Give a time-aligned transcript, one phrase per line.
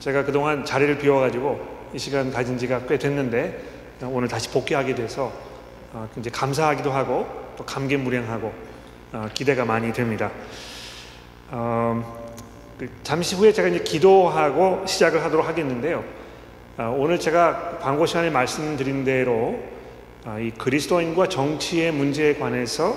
[0.00, 1.60] 제가 그동안 자리를 비워가지고
[1.92, 3.62] 이 시간 가진 지가 꽤 됐는데
[4.02, 5.30] 오늘 다시 복귀하게 돼서
[5.92, 7.26] 어, 굉장히 감사하기도 하고
[7.58, 8.52] 또 감개무량하고
[9.12, 10.30] 어, 기대가 많이 됩니다.
[11.50, 12.30] 어,
[12.78, 16.02] 그 잠시 후에 제가 이제 기도하고 시작을 하도록 하겠는데요.
[16.96, 19.60] 오늘 제가 광고 시간에 말씀드린 대로
[20.40, 22.96] 이 그리스도인과 정치의 문제에 관해서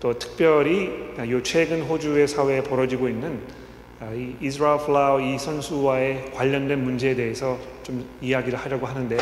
[0.00, 3.61] 또 특별히 요 최근 호주의 사회에 벌어지고 있는 아,
[4.10, 9.16] 이 이스라엘 플라우 이 선수와의 관련된 문제에 대해서 좀 이야기를 하려고 하는데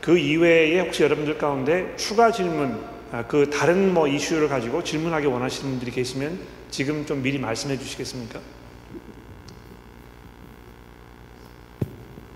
[0.00, 2.78] 그 이외에 혹시 여러분들 가운데 추가 질문
[3.12, 6.38] 아, 그 다른 뭐 이슈를 가지고 질문하기 원하시는 분들이 계시면
[6.70, 8.40] 지금 좀 미리 말씀해 주시겠습니까?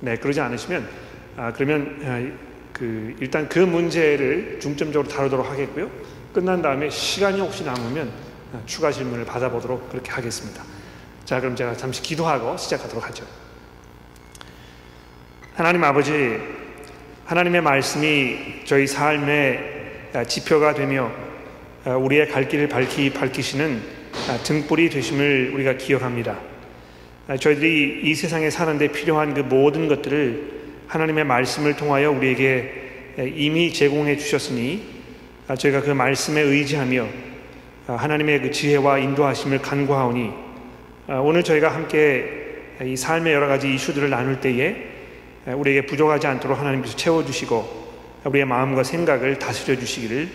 [0.00, 0.88] 네, 그러지 않으시면
[1.36, 5.91] 아, 그러면 아, 그 일단 그 문제를 중점적으로 다루도록 하겠고요.
[6.33, 8.12] 끝난 다음에 시간이 혹시 남으면
[8.55, 10.62] 아, 추가 질문을 받아보도록 그렇게 하겠습니다.
[11.28, 13.23] 자, 그럼 제가 잠시 기도하고 시작하도록 하죠.
[15.53, 16.39] 하나님 아버지,
[17.27, 21.12] 하나님의 말씀이 저희 삶의 지표가 되며
[21.84, 23.83] 우리의 갈 길을 밝히 밝히시는
[24.44, 26.38] 등불이 되심을 우리가 기억합니다.
[27.38, 30.53] 저희들이 이 세상에 사는데 필요한 그 모든 것들을
[30.86, 34.83] 하나님의 말씀을 통하여 우리에게 이미 제공해 주셨으니
[35.58, 37.06] 저희가 그 말씀에 의지하며
[37.86, 40.47] 하나님의 그 지혜와 인도하심을 간구하오니 아,
[41.11, 44.77] 오늘 저희가 함께 이 삶의 여러 가지 이슈들을 나눌 때에
[45.47, 47.89] 우리에게 부족하지 않도록 하나님께서 채워주시고
[48.25, 50.28] 우리의 마음과 생각을 다스려 주시기를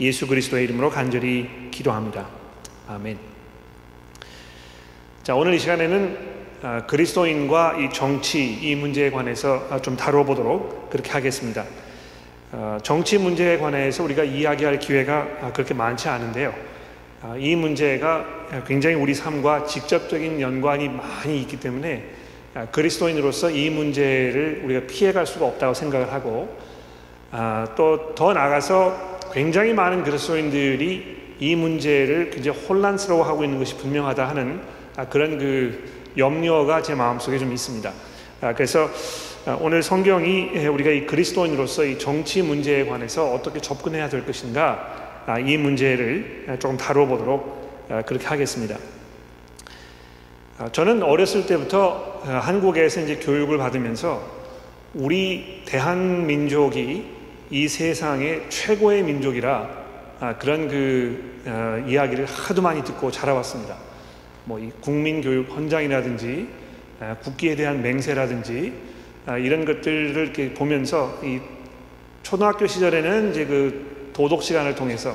[0.00, 2.26] 예수 그리스도의 이름으로 간절히 기도합니다.
[2.88, 3.16] 아멘.
[5.22, 11.64] 자, 오늘 이 시간에는 아, 그리스도인과 이 정치 이 문제에 관해서 좀 다뤄보도록 그렇게 하겠습니다.
[12.50, 16.52] 아, 정치 문제에 관해서 우리가 이야기할 기회가 그렇게 많지 않은데요.
[17.38, 18.24] 이 문제가
[18.66, 22.18] 굉장히 우리 삶과 직접적인 연관이 많이 있기 때문에
[22.54, 26.56] 아, 그리스도인으로서 이 문제를 우리가 피해갈 수가 없다고 생각을 하고
[27.30, 34.60] 아, 또더 나아가서 굉장히 많은 그리스도인들이 이 문제를 굉장히 혼란스러워하고 있는 것이 분명하다 하는
[34.96, 37.92] 아, 그런 그 염려가 제 마음속에 좀 있습니다.
[38.56, 38.88] 그래서
[39.60, 44.97] 오늘 성경이 우리가 이 그리스도인으로서 이 정치 문제에 관해서 어떻게 접근해야 될 것인가
[45.36, 47.58] 이 문제를 조금 다뤄보도록
[47.90, 48.76] 아, 그렇게 하겠습니다.
[50.56, 54.38] 아, 저는 어렸을 때부터 아, 한국에서 이제 교육을 받으면서
[54.94, 57.04] 우리 대한민족이
[57.50, 59.86] 이 세상의 최고의 민족이라
[60.38, 63.76] 그런 그 이야기를 하도 많이 듣고 자라왔습니다.
[64.44, 66.48] 뭐이 국민교육 헌장이라든지
[67.22, 68.72] 국기에 대한 맹세라든지
[69.40, 71.38] 이런 것들을 이렇게 보면서 이
[72.22, 73.87] 초등학교 시절에는 이제 그
[74.18, 75.14] 도덕 시간을 통해서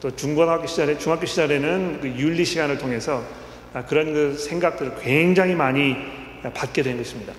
[0.00, 3.22] 또 중고등학교 시절에 중학교 시절에는 그 윤리 시간을 통해서
[3.72, 5.94] 아, 그런 그 생각들을 굉장히 많이
[6.42, 7.32] 받게 된 것입니다.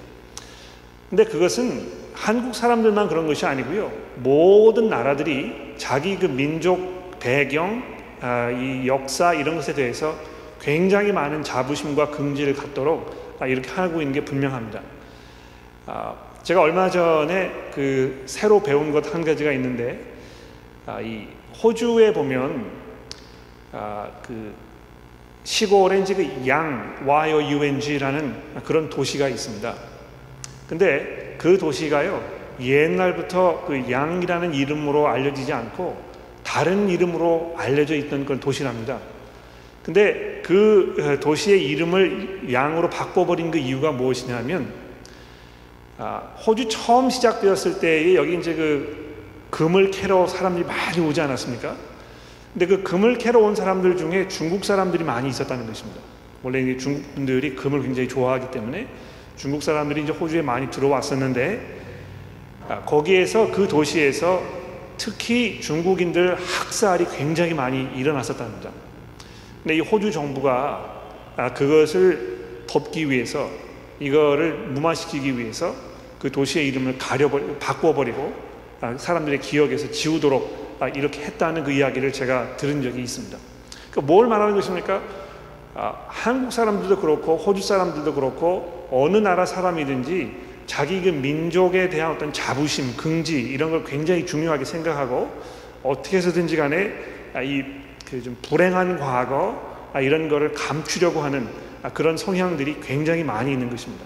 [1.10, 3.92] 근데 그것은 한국 사람들만 그런 것이 아니고요.
[4.16, 7.84] 모든 나라들이 자기 그 민족 배경,
[8.22, 10.16] 아, 이 역사 이런 것에 대해서
[10.62, 14.80] 굉장히 많은 자부심과 긍지를 갖도록 아, 이렇게 하고 있는 게 분명합니다.
[16.44, 20.13] 제가 얼마 전에 그 새로 배운 것 한 가지가 있는데
[21.02, 21.28] 이
[21.62, 22.66] 호주에 보면
[23.72, 24.54] 아, 그
[25.44, 29.74] 시골에 이제 그 양 YOUNG라는 그런 도시가 있습니다.
[30.68, 32.24] 근데 그 도시가요
[32.60, 36.02] 옛날부터 그 양이라는 이름으로 알려지지 않고
[36.44, 39.00] 다른 이름으로 알려져 있던 그런 도시랍니다.
[39.84, 44.72] 근데 그 어, 도시의 이름을 양으로 바꿔버린 그 이유가 무엇이냐면
[45.98, 49.03] 아, 호주 처음 시작되었을 때에 여기 이제 그
[49.54, 51.76] 금을 캐러 사람들이 많이 오지 않았습니까?
[52.54, 56.02] 근데 그 금을 캐러 온 사람들 중에 중국 사람들이 많이 있었다는 것입니다.
[56.42, 58.88] 원래 중국 분들이 금을 굉장히 좋아하기 때문에
[59.36, 61.82] 중국 사람들이 이제 호주에 많이 들어왔었는데
[62.68, 64.42] 아, 거기에서 그 도시에서
[64.98, 68.72] 특히 중국인들 학살이 굉장히 많이 일어났었답니다.
[69.62, 71.04] 근데 이 호주 정부가
[71.38, 73.52] 아, 그것을 덮기 위해서
[74.00, 75.76] 이거를 무마시키기 위해서
[76.18, 78.53] 그 도시의 이름을 가려버리 바꿔버리고 아,
[78.98, 83.38] 사람들의 기억에서 지우도록 아, 이렇게 했다는 그 이야기를 제가 들은 적이 있습니다.
[83.92, 85.02] 그러니까 뭘 말하는 것입니까?
[85.76, 92.32] 아, 한국 사람들도 그렇고 호주 사람들도 그렇고 어느 나라 사람이든지 자기 그 민족에 대한 어떤
[92.34, 95.32] 자부심, 긍지 이런 걸 굉장히 중요하게 생각하고
[95.84, 96.94] 어떻게 해서든지 간에
[97.44, 101.48] 이좀 그 불행한 과거 이런 거를 감추려고 하는
[101.94, 104.06] 그런 성향들이 굉장히 많이 있는 것입니다.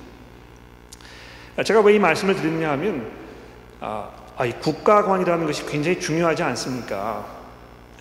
[1.63, 3.11] 제가 왜 이 말씀을 드리느냐 하면
[4.37, 7.25] 아, 이 국가관이라는 것이 굉장히 중요하지 않습니까?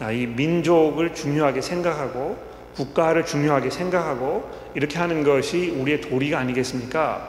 [0.01, 2.37] 아, 이 민족을 중요하게 생각하고
[2.75, 7.27] 국가를 중요하게 생각하고 이렇게 하는 것이 우리의 도리가 아니겠습니까?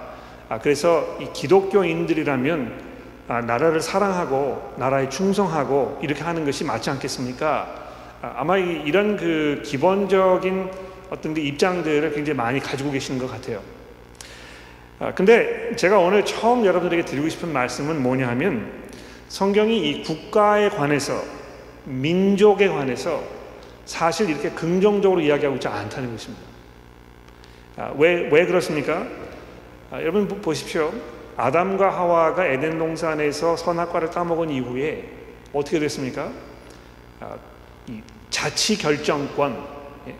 [0.49, 2.87] 아, 그래서 이 기독교인들이라면
[3.29, 7.75] 아, 나라를 사랑하고 나라에 충성하고 이렇게 하는 것이 맞지 않겠습니까?
[8.21, 10.69] 아, 이, 이런 그 기본적인
[11.09, 13.61] 어떤 그 입장들을 굉장히 많이 가지고 계시는 것 같아요.
[14.99, 18.87] 아, 근데 제가 오늘 처음 여러분들에게 드리고 싶은 말씀은 뭐냐 하면
[19.29, 21.23] 성경이 이 국가에 관해서
[21.85, 23.21] 민족에 관해서
[23.85, 26.45] 사실 이렇게 긍정적으로 이야기하고 있지 않다는 것입니다.
[27.77, 29.07] 아, 왜, 왜 그렇습니까?
[29.91, 30.91] 아, 여러분 보십시오.
[31.37, 35.09] 아담과 하와가 에덴 동산에서 선악과를 따먹은 이후에
[35.53, 36.31] 어떻게 됐습니까?
[37.19, 37.37] 아,
[38.29, 39.63] 자치 결정권,
[40.07, 40.15] 예,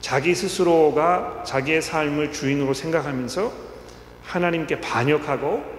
[0.00, 3.52] 자기 스스로가 자기의 삶을 주인으로 생각하면서
[4.24, 5.71] 하나님께 반역하고 아,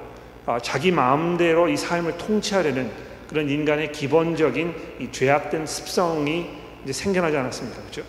[0.62, 2.90] 자기 마음대로 이 삶을 통치하려는
[3.30, 6.50] 그런 인간의 기본적인 이 죄악된 습성이
[6.84, 7.82] 이제 생겨나지 않았습니까?
[7.82, 8.04] 그렇죠?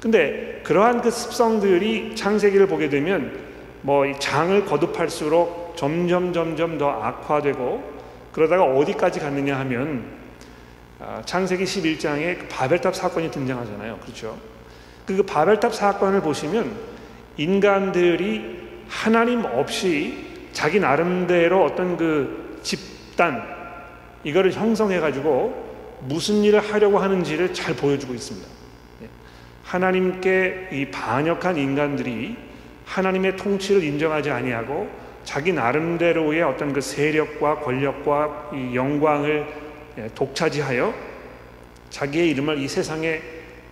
[0.00, 3.38] 근데 그러한 그 습성들이 창세기를 보게 되면
[3.80, 7.94] 뭐 장을 거듭할수록 점점 점점 더 악화되고
[8.32, 10.04] 그러다가 어디까지 갔느냐 하면
[11.00, 13.98] 아, 창세기 11장에 그 바벨탑 사건이 등장하잖아요.
[13.98, 14.38] 그렇죠?
[15.06, 16.74] 그, 그 바벨탑 사건을 보시면
[17.36, 20.23] 인간들이 하나님 없이
[20.54, 23.42] 자기 나름대로 어떤 그 집단
[24.22, 25.62] 이거를 형성해 가지고
[26.00, 28.48] 무슨 일을 하려고 하는지를 잘 보여주고 있습니다.
[29.02, 29.08] 예.
[29.64, 32.36] 하나님께 이 반역한 인간들이
[32.86, 34.88] 하나님의 통치를 인정하지 아니하고
[35.24, 39.46] 자기 나름대로의 어떤 그 세력과 권력과 영광을
[39.98, 40.94] 예, 독차지하여
[41.90, 43.20] 자기의 이름을 이 세상에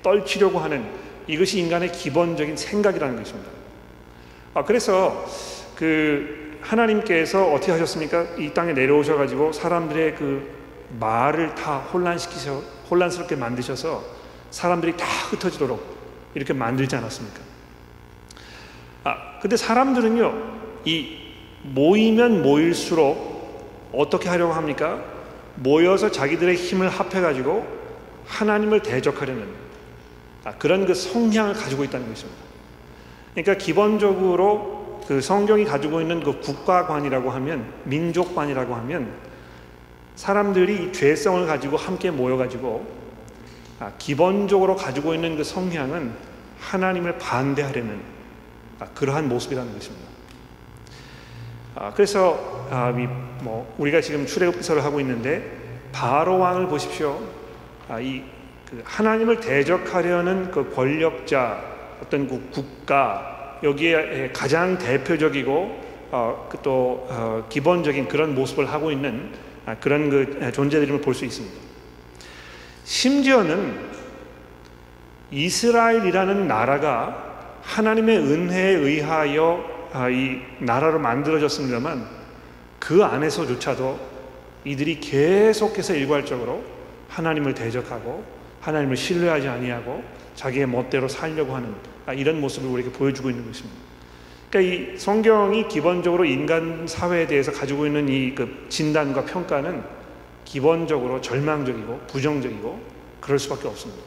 [0.02, 0.84] 떨치려고 하는
[1.26, 3.50] 이것이 인간의 기본적인 생각이라는 것입니다.
[4.54, 5.24] 아, 그래서
[5.76, 8.26] 그 하나님께서 어떻게 하셨습니까?
[8.38, 10.50] 이 땅에 내려오셔 가지고 사람들의 그
[10.98, 14.02] 말을 다 혼란시키셔 혼란스럽게 만드셔서
[14.50, 15.82] 사람들이 다 흩어지도록
[16.34, 17.40] 이렇게 만들지 않았습니까?
[19.04, 20.32] 아, 근데 사람들은요,
[20.84, 21.18] 이
[21.62, 25.02] 모이면 모일수록 어떻게 하려고 합니까?
[25.56, 27.66] 모여서 자기들의 힘을 합해 가지고
[28.26, 29.46] 하나님을 대적하려는
[30.44, 32.40] 아, 그런 그 성향을 가지고 있다는 것입니다.
[33.34, 34.71] 그러니까 기본적으로
[35.06, 39.12] 그 성경이 가지고 있는 그 국가관이라고 하면 민족관이라고 하면
[40.16, 43.02] 사람들이 죄성을 가지고 함께 모여가지고
[43.80, 46.12] 아, 기본적으로 가지고 있는 그 성향은
[46.60, 48.00] 하나님을 반대하려는
[48.78, 50.06] 아, 그러한 모습이라는 것입니다.
[51.74, 52.92] 아, 그래서 아,
[53.42, 55.60] 뭐 우리가 지금 출애굽기서를 하고 있는데
[55.90, 57.20] 바로 왕을 보십시오.
[57.88, 61.60] 아, 이그 하나님을 대적하려는 그 권력자
[62.02, 63.31] 어떤 그 국가
[63.62, 69.30] 여기에 가장 대표적이고 어, 그또 어, 기본적인 그런 모습을 하고 있는
[69.64, 71.56] 아, 그런 그 존재들임을 볼 수 있습니다.
[72.84, 73.78] 심지어는
[75.30, 82.06] 이스라엘이라는 나라가 하나님의 은혜에 의하여 아, 이 나라로 만들어졌습니다만
[82.78, 83.98] 그 안에서조차도
[84.64, 86.62] 이들이 계속해서 일괄적으로
[87.08, 88.24] 하나님을 대적하고
[88.60, 90.02] 하나님을 신뢰하지 아니하고
[90.34, 93.78] 자기의 멋대로 살려고 하는 아, 이런 모습을 우리에게 보여주고 있는 것입니다.
[94.50, 99.82] 그러니까 이 성경이 기본적으로 인간 사회에 대해서 가지고 있는 이 그 진단과 평가는
[100.44, 102.80] 기본적으로 절망적이고 부정적이고
[103.20, 104.02] 그럴 수밖에 없습니다.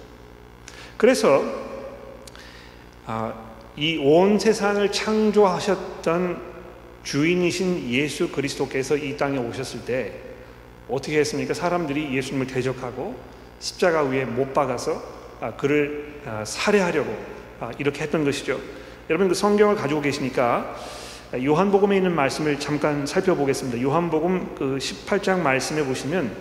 [0.97, 1.41] 그래서
[3.05, 3.33] 아,
[3.75, 6.55] 이온 세상을 창조하셨던
[7.03, 10.13] 주인이신 예수 그리스도께서 이 땅에 오셨을 때
[10.89, 11.53] 어떻게 했습니까?
[11.53, 13.15] 사람들이 예수님을 대적하고
[13.59, 15.01] 십자가 위에 못 박아서
[15.41, 17.34] 아, 그를 아, 살해하려고 아,
[17.77, 18.59] 이렇게 했던 것이죠.
[19.09, 20.75] 여러분 그 성경을 가지고 계시니까
[21.43, 23.81] 요한복음에 있는 말씀을 잠깐 살펴보겠습니다.
[23.81, 26.35] 요한복음 그 18장 말씀에 보시면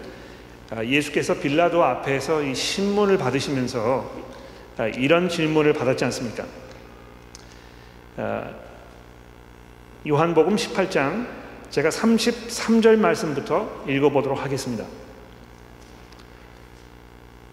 [0.84, 4.10] 예수께서 빌라도 앞에서 이 신문을 받으시면서
[4.96, 6.44] 이런 질문을 받았지 않습니까?
[8.16, 8.54] 어,
[10.06, 11.26] 요한복음 18장
[11.70, 14.84] 제가 33절 말씀부터 읽어보도록 하겠습니다.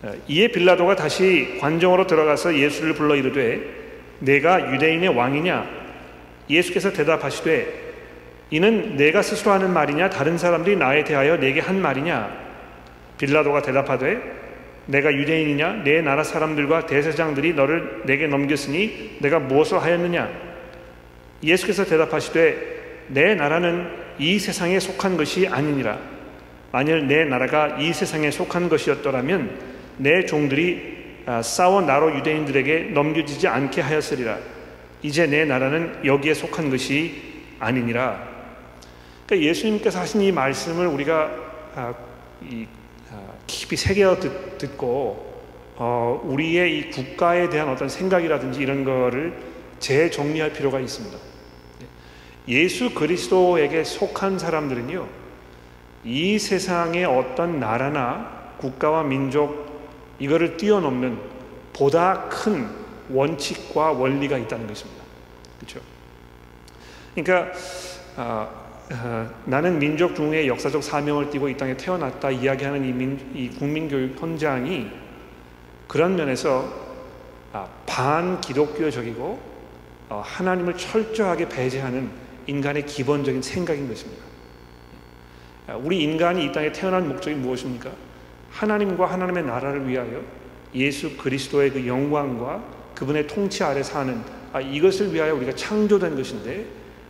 [0.03, 3.61] 어, 이에 빌라도가 다시 관정으로 들어가서 예수를 불러 이르되
[4.19, 5.81] 내가 유대인의 왕이냐?
[6.49, 7.91] 예수께서 대답하시되
[8.49, 10.09] 이는 내가 스스로 하는 말이냐?
[10.09, 12.41] 다른 사람들이 나에 대하여 내게 한 말이냐?
[13.17, 14.19] 빌라도가 대답하되
[14.87, 15.83] 내가 유대인이냐?
[15.83, 20.29] 내 나라 사람들과 대세장들이 너를 내게 넘겼으니 내가 무엇을 하였느냐?
[21.43, 25.99] 예수께서 대답하시되 내 나라는 이 세상에 속한 것이 아니니라.
[26.71, 33.81] 만일 내 나라가 이 세상에 속한 것이었더라면 내 종들이 아, 싸워 나로 유대인들에게 넘겨지지 않게
[33.81, 34.39] 하였으리라.
[35.03, 37.21] 이제 내 나라는 여기에 속한 것이
[37.59, 38.27] 아니니라.
[39.25, 41.31] 그러니까 예수님께서 하신 이 말씀을 우리가
[41.75, 41.93] 아,
[43.11, 44.17] 아, 깊이 새겨
[44.57, 45.31] 듣고
[45.75, 49.33] 어, 우리의 이 국가에 대한 어떤 생각이라든지 이런 거를
[49.79, 51.17] 재정리할 필요가 있습니다.
[52.47, 55.07] 예수 그리스도에게 속한 사람들은요,
[56.03, 59.70] 이 세상의 어떤 나라나 국가와 민족
[60.21, 61.17] 이거를 뛰어넘는
[61.73, 62.69] 보다 큰
[63.09, 65.03] 원칙과 원리가 있다는 것입니다.
[65.59, 65.79] 그렇죠?
[67.15, 67.51] 그러니까
[68.15, 68.49] 아,
[68.91, 74.21] 아, 나는 민족 중에 역사적 사명을 띠고 이 땅에 태어났다 이야기하는 이, 민, 이 국민교육
[74.21, 74.91] 현장이
[75.87, 76.71] 그런 면에서
[77.51, 79.51] 아, 반기독교적이고
[80.09, 82.11] 어, 하나님을 철저하게 배제하는
[82.45, 84.23] 인간의 기본적인 생각인 것입니다.
[85.67, 87.89] 아, 우리 인간이 이 땅에 태어난 목적이 무엇입니까?
[88.51, 90.21] 하나님과 하나님의 나라를 위하여
[90.75, 92.63] 예수 그리스도의 그 영광과
[92.95, 94.21] 그분의 통치 아래 사는
[94.53, 96.65] 아, 이것을 위하여 우리가 창조된 것인데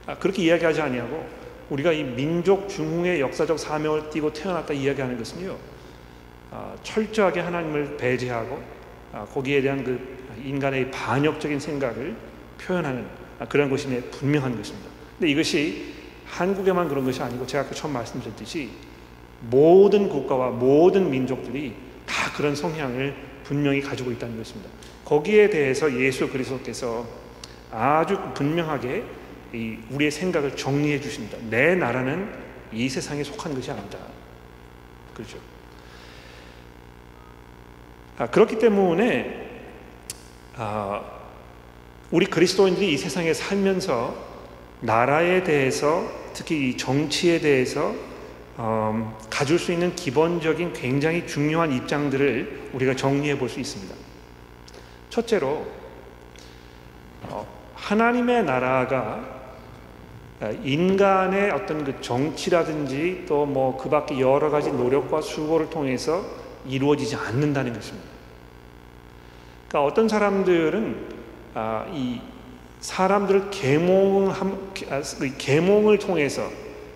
[0.05, 1.27] 아, 그렇게 이야기하지 아니하고
[1.69, 5.57] 우리가 이 민족 중흥의 역사적 사명을 띠고 태어났다 이야기하는 것은요
[6.51, 8.61] 아, 철저하게 하나님을 배제하고
[9.13, 9.99] 아, 거기에 대한 그
[10.43, 12.15] 인간의 반역적인 생각을
[12.59, 13.05] 표현하는
[13.39, 14.89] 아, 그런 것이 분명한 것입니다.
[15.17, 15.93] 근데 이것이
[16.25, 18.69] 한국에만 그런 것이 아니고 제가 아까 처음 말씀드렸듯이
[19.41, 21.73] 모든 국가와 모든 민족들이
[22.05, 24.69] 다 그런 성향을 분명히 가지고 있다는 것입니다.
[25.05, 27.05] 거기에 대해서 예수 그리스도께서
[27.71, 29.03] 아주 분명하게
[29.89, 31.37] 우리의 생각을 정리해 주십니다.
[31.49, 32.31] 내 나라는
[32.71, 33.97] 이 세상에 속한 것이 아니다.
[35.13, 35.37] 그렇죠.
[38.17, 39.49] 아, 그렇기 때문에
[40.55, 41.01] 아,
[42.11, 44.15] 우리 그리스도인들이 이 세상에 살면서
[44.81, 47.93] 나라에 대해서 특히 이 정치에 대해서
[48.63, 53.95] 음, 가질 수 있는 기본적인 굉장히 중요한 입장들을 우리가 정리해 볼 수 있습니다.
[55.09, 55.65] 첫째로
[57.23, 59.41] 어, 하나님의 나라가
[60.63, 66.23] 인간의 어떤 그 정치라든지 또 뭐 그 밖에 여러 가지 노력과 수고를 통해서
[66.67, 68.07] 이루어지지 않는다는 것입니다.
[69.67, 71.21] 그러니까 어떤 사람들은
[71.55, 72.21] 아, 이
[72.79, 76.47] 사람들을 계몽 아, 그 계몽을 통해서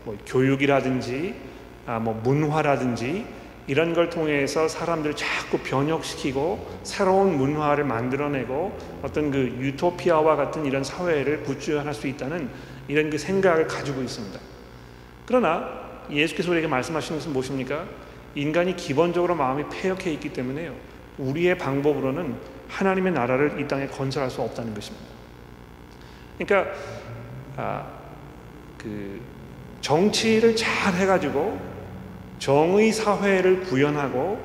[0.04, 1.45] 뭐 교육이라든지
[1.86, 3.26] 아, 뭐 문화라든지
[3.68, 11.44] 이런 걸 통해서 사람들을 자꾸 변혁시키고 새로운 문화를 만들어내고 어떤 그 유토피아와 같은 이런 사회를
[11.44, 12.50] 구현할 수 있다는
[12.88, 14.40] 이런 그 생각을 가지고 있습니다.
[15.26, 17.86] 그러나 예수께서 우리에게 말씀하시는 것은 무엇입니까?
[18.36, 20.74] 인간이 기본적으로 마음이 폐역해 있기 때문에요.
[21.18, 22.36] 우리의 방법으로는
[22.68, 25.08] 하나님의 나라를 이 땅에 건설할 수 없다는 것입니다.
[26.38, 26.72] 그러니까
[27.58, 27.88] 아,
[28.78, 29.20] 그
[29.82, 31.75] 정치를 잘 해가지고
[32.40, 34.40] 정의 사회를 구현하고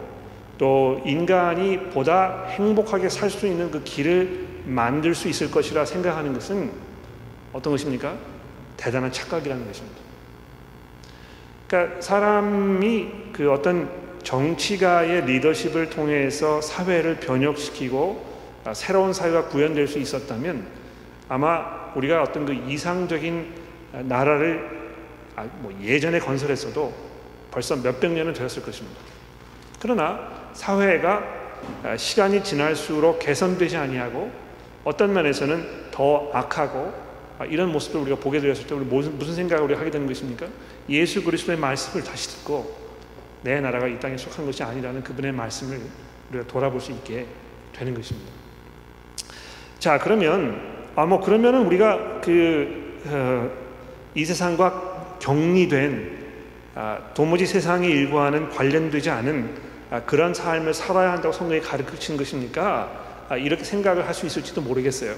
[0.58, 6.70] 또 인간이 보다 행복하게 살 수 있는 그 길을 만들 수 있을 것이라 생각하는 것은
[7.52, 8.14] 어떤 것입니까?
[8.76, 9.98] 대단한 착각이라는 것입니다.
[11.66, 13.90] 그러니까 사람이 그 어떤
[14.22, 18.28] 정치가의 리더십을 통해서 사회를 변혁시키고
[18.64, 20.66] 아, 새로운 사회가 구현될 수 있었다면
[21.28, 23.46] 아마 우리가 어떤 그 이상적인
[23.92, 24.80] 나라를
[25.36, 26.92] 아, 뭐 예전에 건설했어도
[27.50, 29.00] 벌써 몇백 년은 되었을 것입니다.
[29.80, 31.40] 그러나 사회가
[31.82, 34.30] 아, 시간이 지날수록 개선되지 아니하고
[34.84, 36.92] 어떤 면에서는 더 악하고
[37.48, 40.46] 이런 모습을 우리가 보게 되었을 때 우리 무슨, 생각을 우리 하게 되는 것입니까?
[40.88, 42.76] 예수 그리스도의 말씀을 다시 듣고
[43.42, 45.80] 내 나라가 이 땅에 속한 것이 아니라는 그분의 말씀을
[46.30, 47.26] 우리가 돌아볼 수 있게
[47.72, 48.30] 되는 것입니다.
[49.78, 50.60] 자, 그러면
[50.94, 52.68] 아뭐 그러면은 우리가 그이
[53.06, 53.50] 어,
[54.14, 56.19] 세상과 격리된 아,
[57.14, 63.26] 도무지 세상의 일과는 관련되지 않은 아, 그런 삶을 살아야 한다고 성경이 가르치는 것입니까?
[63.28, 65.14] 아, 이렇게 생각을 할 수 있을지도 모르겠어요.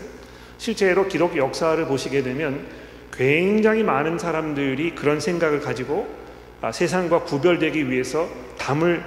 [0.56, 2.66] 실제로 기독 역사를 보시게 되면
[3.12, 6.08] 굉장히 많은 사람들이 그런 생각을 가지고
[6.62, 8.28] 아, 세상과 구별되기 위해서
[8.58, 9.04] 담을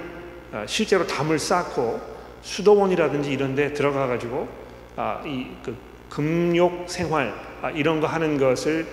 [0.52, 2.00] 아, 실제로 담을 쌓고
[2.42, 4.48] 수도원이라든지 이런 데 들어가 가지고
[4.94, 5.76] 아, 이그
[6.08, 7.34] 금욕 생활
[7.74, 8.86] 이런 거 하는 것을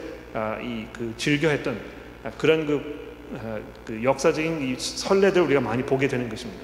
[0.64, 1.78] 이 그 즐겨했던
[2.40, 3.13] 그런 그,
[3.86, 6.62] 그 역사적인 선례들 우리가 많이 보게 되는 것입니다.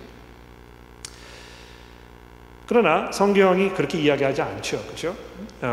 [2.68, 4.84] 그러나 성경이 그렇게 이야기하지 않죠.
[4.84, 5.16] 그렇죠?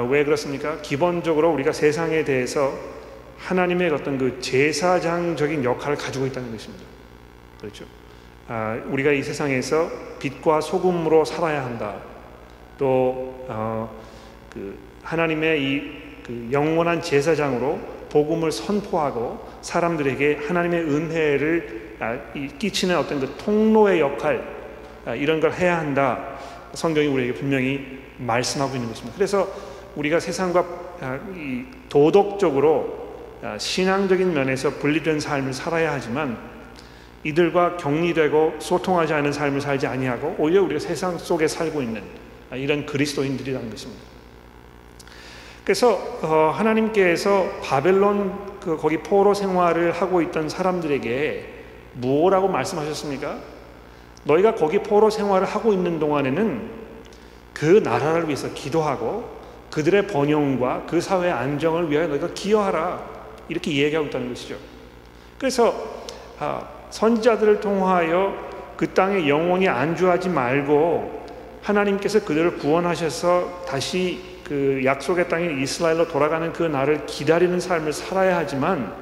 [0.08, 0.80] 왜 그렇습니까?
[0.80, 2.72] 기본적으로 우리가 세상에 대해서
[3.38, 6.84] 하나님의 어떤 그 제사장적인 역할을 가지고 있다는 것입니다.
[7.60, 7.84] 그렇죠?
[8.48, 11.96] 아, 우리가 이 세상에서 빛과 소금으로 살아야 한다.
[12.78, 14.02] 또 어,
[14.50, 17.78] 그 하나님의 이 그 영원한 제사장으로
[18.10, 22.18] 복음을 선포하고 사람들에게 하나님의 은혜를 아,
[22.58, 24.46] 끼치는 어떤 그 통로의 역할
[25.04, 26.38] 아, 이런 걸 해야 한다.
[26.72, 29.16] 성경이 우리에게 분명히 말씀하고 있는 것입니다.
[29.16, 29.52] 그래서
[29.96, 30.60] 우리가 세상과
[31.00, 31.18] 아,
[31.88, 33.06] 도덕적으로
[33.42, 36.38] 아, 신앙적인 면에서 분리된 삶을 살아야 하지만
[37.24, 42.02] 이들과 격리되고 소통하지 않은 삶을 살지 아니하고 오히려 우리가 세상 속에 살고 있는
[42.50, 44.15] 아, 이런 그리스도인들이라는 것입니다.
[45.66, 51.54] 그래서 어, 하나님께서 바벨론 그 거기 포로 생활을 하고 있던 사람들에게
[51.94, 53.40] 무엇라고 말씀하셨습니까?
[54.22, 56.70] 너희가 거기 포로 생활을 하고 있는 동안에는
[57.52, 59.28] 그 나라를 위해서 기도하고
[59.72, 63.02] 그들의 번영과 그 사회의 안정을 위하여 너희가 기여하라
[63.48, 64.54] 이렇게 얘기하고 있다는 것이죠.
[65.36, 65.74] 그래서
[66.38, 68.36] 아, 선지자들을 통하여
[68.76, 71.26] 그 땅에 영원히 안주하지 말고
[71.62, 78.94] 하나님께서 그들을 구원하셔서 다시 그 약속의 땅인 이스라엘로 돌아가는 그 날을 기다리는 삶을 살아야 하지만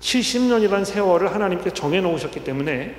[0.00, 2.94] 70년이라는 세월을 하나님께 정해 놓으셨기 때문에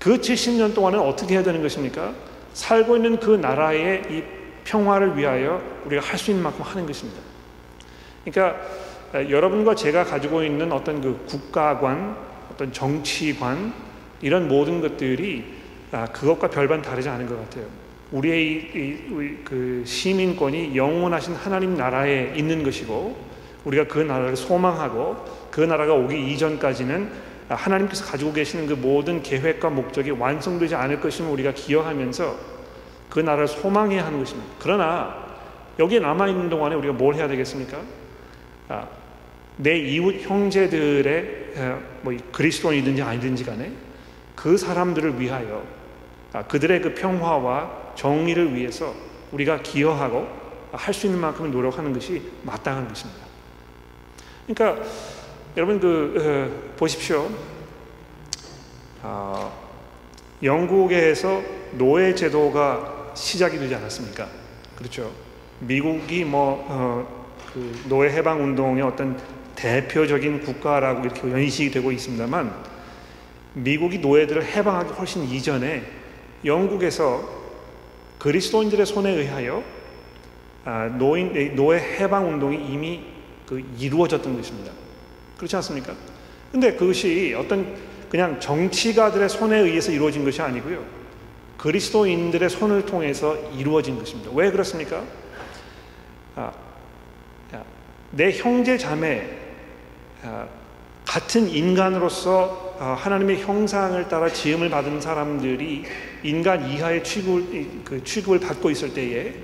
[0.00, 2.12] 그 70년 동안은 어떻게 해야 되는 것입니까?
[2.54, 4.24] 살고 있는 그 나라의 이
[4.64, 7.20] 평화를 위하여 우리가 할 수 있는 만큼 하는 것입니다.
[8.24, 8.60] 그러니까
[9.30, 12.16] 여러분과 제가 가지고 있는 어떤 그 국가관,
[12.50, 13.72] 어떤 정치관
[14.20, 15.44] 이런 모든 것들이
[15.92, 17.85] 아, 그것과 별반 다르지 않은 것 같아요.
[18.12, 23.16] 우리의 그 시민권이 영원하신 하나님 나라에 있는 것이고
[23.64, 27.10] 우리가 그 나라를 소망하고 그 나라가 오기 이전까지는
[27.48, 32.36] 하나님께서 가지고 계시는 그 모든 계획과 목적이 완성되지 않을 것임을 우리가 기억하면서
[33.08, 34.48] 그 나라를 소망해야 하는 것입니다.
[34.58, 35.26] 그러나
[35.78, 37.80] 여기에 남아 있는 동안에 우리가 뭘 해야 되겠습니까?
[38.68, 38.88] 아,
[39.56, 41.54] 내 이웃 형제들의
[42.02, 43.72] 뭐 그리스도인이든지 아니든지 간에
[44.34, 45.64] 그 사람들을 위하여
[46.32, 48.94] 아, 그들의 그 평화와 정의를 위해서
[49.32, 53.22] 우리가 기여하고 할 수 있는 만큼 노력하는 것이 마땅한 것입니다.
[54.46, 54.84] 그러니까
[55.56, 57.30] 여러분 그 어, 보십시오.
[59.02, 59.52] 어,
[60.42, 64.28] 영국에서 노예 제도가 시작이 되지 않았습니까?
[64.76, 65.10] 그렇죠.
[65.60, 69.18] 미국이 뭐 어, 그 노예 해방 운동의 어떤
[69.54, 72.52] 대표적인 국가라고 이렇게 연식이 되고 있습니다만
[73.54, 75.82] 미국이 노예들을 해방하기 훨씬 이전에
[76.44, 77.45] 영국에서
[78.26, 79.62] 그리스도인들의 손에 의하여
[80.64, 83.04] 아, 노인 노예 해방 운동이 이미
[83.46, 84.72] 그 이루어졌던 것입니다.
[85.36, 85.94] 그렇지 않습니까?
[86.50, 87.76] 근데 그것이 어떤
[88.08, 90.84] 그냥 정치가들의 손에 의해서 이루어진 것이 아니고요.
[91.56, 94.32] 그리스도인들의 손을 통해서 이루어진 것입니다.
[94.34, 95.04] 왜 그렇습니까?
[96.34, 96.52] 아,
[98.10, 99.38] 내 형제 자매
[100.24, 100.48] 아,
[101.04, 105.84] 같은 인간으로서 아, 하나님의 형상을 따라 지음을 받은 사람들이
[106.22, 109.34] 인간 이하의 취급을, 그 취급을 받고 있을 때에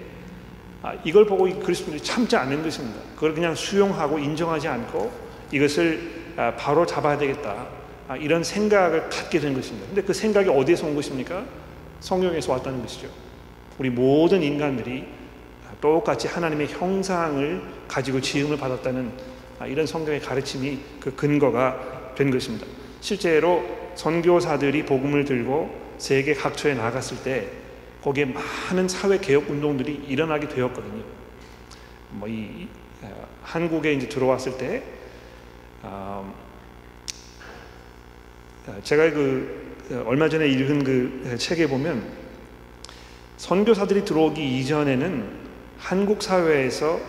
[0.82, 3.00] 아, 이걸 보고 그리스도인들이 참지 않는 것입니다.
[3.14, 5.12] 그걸 그냥 수용하고 인정하지 않고
[5.52, 7.68] 이것을 아, 바로 잡아야 되겠다.
[8.08, 9.86] 아, 이런 생각을 갖게 된 것입니다.
[9.86, 11.44] 근데 그 생각이 어디에서 온 것입니까?
[12.00, 13.08] 성경에서 왔다는 것이죠.
[13.78, 15.04] 우리 모든 인간들이
[15.80, 19.12] 똑같이 하나님의 형상을 가지고 지음을 받았다는
[19.60, 22.66] 아, 이런 성경의 가르침이 그 근거가 된 것입니다.
[23.02, 23.62] 실제로
[23.94, 27.50] 선교사들이 복음을 들고 세계 각처에 나갔을 때
[28.02, 31.02] 거기에 많은 사회 개혁 운동들이 일어나게 되었거든요.
[32.12, 32.68] 뭐 이
[33.42, 34.82] 한국에 이제 들어왔을 때
[35.82, 36.32] 어,
[38.82, 42.02] 제가 그 얼마 전에 읽은 그 책에 보면
[43.36, 45.42] 선교사들이 들어오기 이전에는
[45.78, 47.00] 한국 사회에서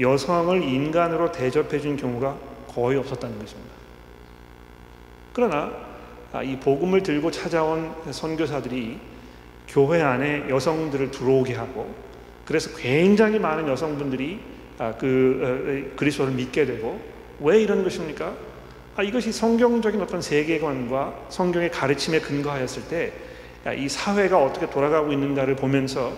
[0.00, 2.36] 여성을 인간으로 대접해 준 경우가
[2.68, 3.67] 거의 없었다는 것입니다.
[5.32, 5.72] 그러나
[6.32, 8.98] 아, 이 복음을 들고 찾아온 선교사들이
[9.68, 11.94] 교회 안에 여성들을 들어오게 하고
[12.44, 14.40] 그래서 굉장히 많은 여성분들이
[14.78, 17.00] 아, 그 어, 그리스도를 믿게 되고
[17.40, 18.34] 왜 이런 것입니까?
[18.96, 23.28] 아, 이것이 성경적인 어떤 세계관과 성경의 가르침에 근거하였을 때
[23.76, 26.12] 이 사회가 어떻게 돌아가고 있는가를 보면서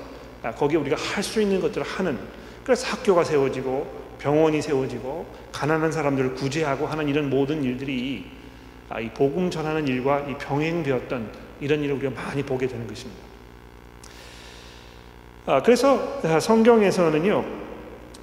[0.57, 2.18] 거기에 우리가 할 수 있는 것들을 하는
[2.64, 8.27] 그래서 학교가 세워지고 병원이 세워지고 가난한 사람들을 구제하고 하는 이런 모든 일들이
[8.98, 13.22] 이 복음 전하는 일과 이 병행되었던 이런 일을 우리가 많이 보게 되는 것입니다.
[15.64, 17.61] 그래서 성경에서는요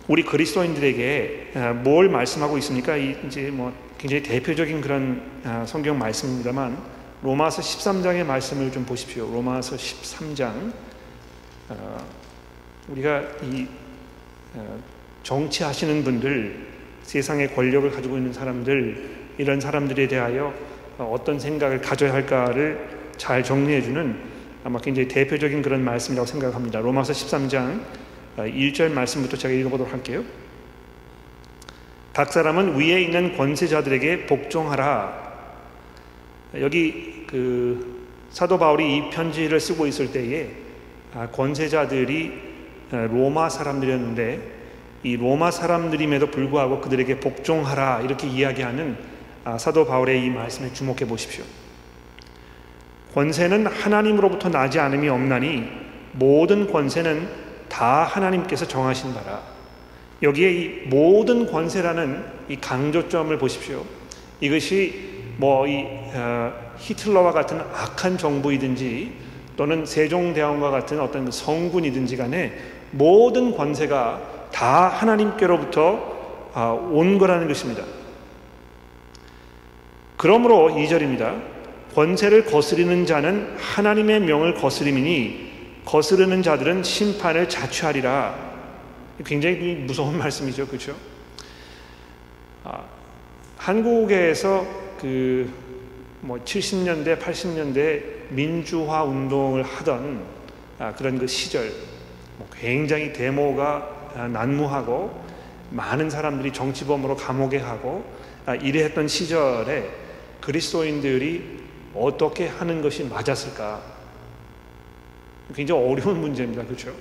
[0.08, 2.96] 우리 그리스도인들에게 아, 뭘 말씀하고 있습니까?
[2.96, 6.78] 이제 뭐 굉장히 대표적인 그런 아, 성경 말씀입니다만
[7.22, 9.30] 로마서 13장의 말씀을 좀 보십시오.
[9.30, 10.72] 로마서 13장
[11.70, 12.04] 아,
[12.88, 13.68] 우리가 이
[15.24, 16.68] 정치하시는 분들
[17.04, 20.54] 세상의 권력을 가지고 있는 사람들 이런 사람들에 대하여
[20.98, 26.80] 어떤 생각을 가져야 할까를 잘 정리해주는 아마 굉장히 대표적인 그런 말씀이라고 생각합니다.
[26.80, 27.82] 로마서 13장
[28.38, 30.24] 1절 아, 말씀부터 제가 읽어보도록 할게요.
[32.14, 35.28] 각 사람은 위에 있는 권세자들에게 복종하라.
[36.60, 40.50] 여기 그 사도 바울이 이 편지를 쓰고 있을 때에
[41.14, 42.48] 아, 권세자들이
[42.92, 44.58] 아, 로마 사람들이었는데
[45.04, 48.98] 이 로마 사람들임에도 불구하고 그들에게 복종하라 이렇게 이야기하는
[49.58, 51.46] 사도 바울의 이 말씀에 주목해 보십시오.
[53.14, 55.64] 권세는 하나님으로부터 나지 않음이 없나니
[56.14, 57.28] 모든 권세는
[57.70, 59.42] 다 하나님께서 정하신 바라
[60.22, 63.86] 여기에 이 모든 권세라는 이 강조점을 보십시오.
[64.42, 69.12] 이것이 뭐이 어, 히틀러와 같은 악한 정부이든지
[69.56, 72.54] 또는 세종대왕과 같은 어떤 그 성군이든지 간에
[72.92, 76.18] 모든 권세가 다 하나님께로부터
[76.54, 77.84] 아, 온 거라는 것입니다.
[80.18, 81.42] 그러므로 2절입니다.
[81.94, 88.36] 권세를 거스리는 자는 하나님의 명을 거스림이니 거스르는 자들은 심판을 자취하리라.
[89.26, 90.68] 굉장히 무서운 말씀이죠.
[90.68, 90.96] 그렇죠?
[92.64, 92.84] 아,
[93.58, 94.66] 한국에서
[95.00, 95.68] 그
[96.22, 100.22] 뭐 70년대, 80년대 민주화 운동을 하던
[100.80, 101.72] 아, 그런 그 시절
[102.38, 105.24] 뭐 굉장히 데모가 아, 난무하고
[105.70, 108.04] 많은 사람들이 정치범으로 감옥에 가고
[108.46, 109.90] 아, 이래 했던 시절에
[110.48, 111.60] 그리스도인들이
[111.94, 113.82] 어떻게 하는 것이 맞았을까?
[115.54, 116.64] 굉장히 어려운 문제입니다.
[116.64, 116.94] 그렇죠?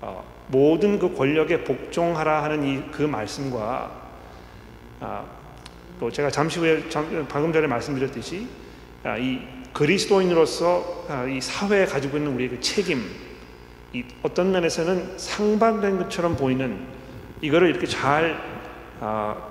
[0.00, 4.08] 어, 모든 그 권력에 복종하라 하는 이 그 말씀과
[5.00, 5.24] 아,
[6.00, 6.88] 또 제가 잠시 후에
[7.28, 8.46] 방금 전에 말씀드렸듯이
[9.02, 9.40] 아, 이
[9.74, 13.02] 그리스도인으로서 아, 이 사회에 가지고 있는 우리의 그 책임,
[13.92, 16.86] 이 어떤 면에서는 상반된 것처럼 보이는
[17.42, 18.32] 이거를 이렇게 잘그
[19.00, 19.48] 아,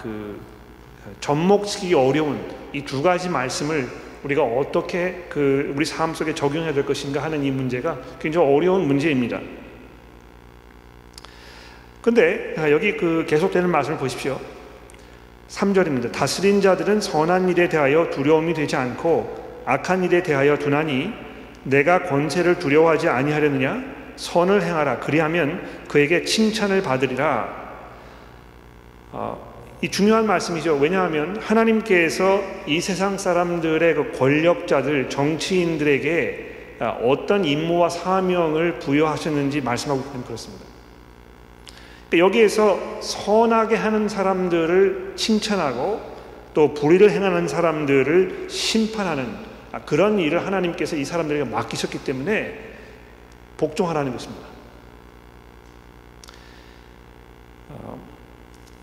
[1.20, 3.88] 접목시키기 어려운 이 두 가지 말씀을
[4.24, 9.40] 우리가 어떻게 그 우리 삶 속에 적용해야 될 것인가 하는 이 문제가 굉장히 어려운 문제입니다.
[12.02, 14.40] 근데 여기 그 계속되는 말씀을 보십시오.
[15.50, 16.12] 3절입니다.
[16.12, 21.14] 다스린 자들은 선한 일에 대하여 두려움이 되지 않고 악한 일에 대하여 두나니
[21.64, 27.64] 내가 권세를 두려워하지 아니하려느냐 선을 행하라 그리하면 그에게 칭찬을 받으리라.
[29.12, 29.53] 어,
[29.84, 30.78] 이 중요한 말씀이죠.
[30.78, 40.64] 왜냐하면 하나님께서 이 세상 사람들의 그 권력자들, 정치인들에게 어떤 임무와 사명을 부여하셨는지 말씀하고 있는 그렇습니다.
[42.18, 46.00] 여기에서 선하게 하는 사람들을 칭찬하고
[46.54, 49.36] 또 불의를 행하는 사람들을 심판하는
[49.74, 52.58] 아, 그런 일을 하나님께서 이 사람들에게 맡기셨기 때문에
[53.58, 54.53] 복종하라는 것입니다.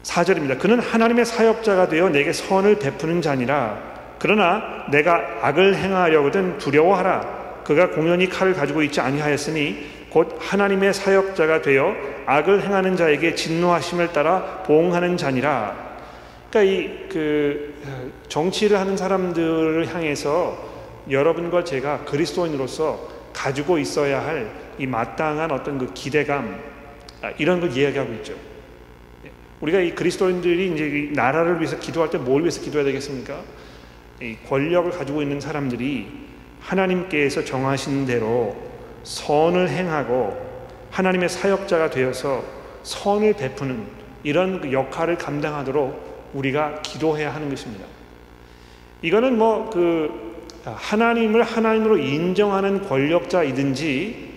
[0.03, 0.53] 4절입니다.
[0.57, 3.79] 어, 그는 하나님의 사역자가 되어 내게 선을 베푸는 자니라.
[4.19, 7.63] 그러나 내가 악을 행하려거든 두려워하라.
[7.65, 11.95] 그가 공연히 칼을 가지고 있지 아니하였으니 곧 하나님의 사역자가 되어
[12.27, 15.77] 악을 행하는 자에게 진노하심을 따라 보응하는 자니라.
[16.51, 17.75] 그러니까 이 그
[18.29, 20.57] 정치를 하는 사람들을 향해서
[21.11, 23.01] 여러분과 제가 그리스도인으로서
[23.33, 26.59] 가지고 있어야 할 이 마땅한 어떤 그 기대감
[27.21, 28.33] 아, 이런 걸 이야기하고 있죠.
[29.61, 33.43] 우리가 이 그리스도인들이 이제 나라를 위해서 기도할 때 뭘 위해서 기도해야 되겠습니까?
[34.23, 36.07] 이 권력을 가지고 있는 사람들이
[36.61, 38.57] 하나님께서 정하신 대로
[39.03, 40.37] 선을 행하고
[40.91, 42.45] 하나님의 사역자가 되어서
[42.83, 43.85] 선을 베푸는
[44.23, 47.85] 이런 그 역할을 감당하도록 우리가 기도해야 하는 것입니다.
[49.03, 50.31] 이거는 뭐 그
[50.65, 54.31] 하나님을 하나님으로 인정하는 권력자이든지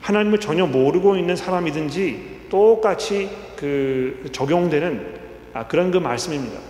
[0.00, 5.20] 하나님을 전혀 모르고 있는 사람이든지 똑같이 그 적용되는
[5.52, 6.60] 아, 그런 그 말씀입니다.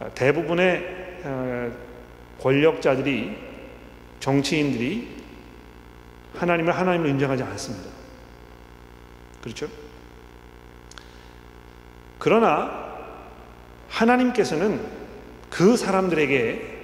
[0.00, 1.72] 아, 대부분의 어,
[2.40, 3.36] 권력자들이
[4.20, 5.16] 정치인들이
[6.34, 7.90] 하나님을 하나님으로 인정하지 않습니다.
[9.42, 9.68] 그렇죠?
[12.18, 12.84] 그러나
[13.88, 14.80] 하나님께서는
[15.50, 16.74] 그 사람들에게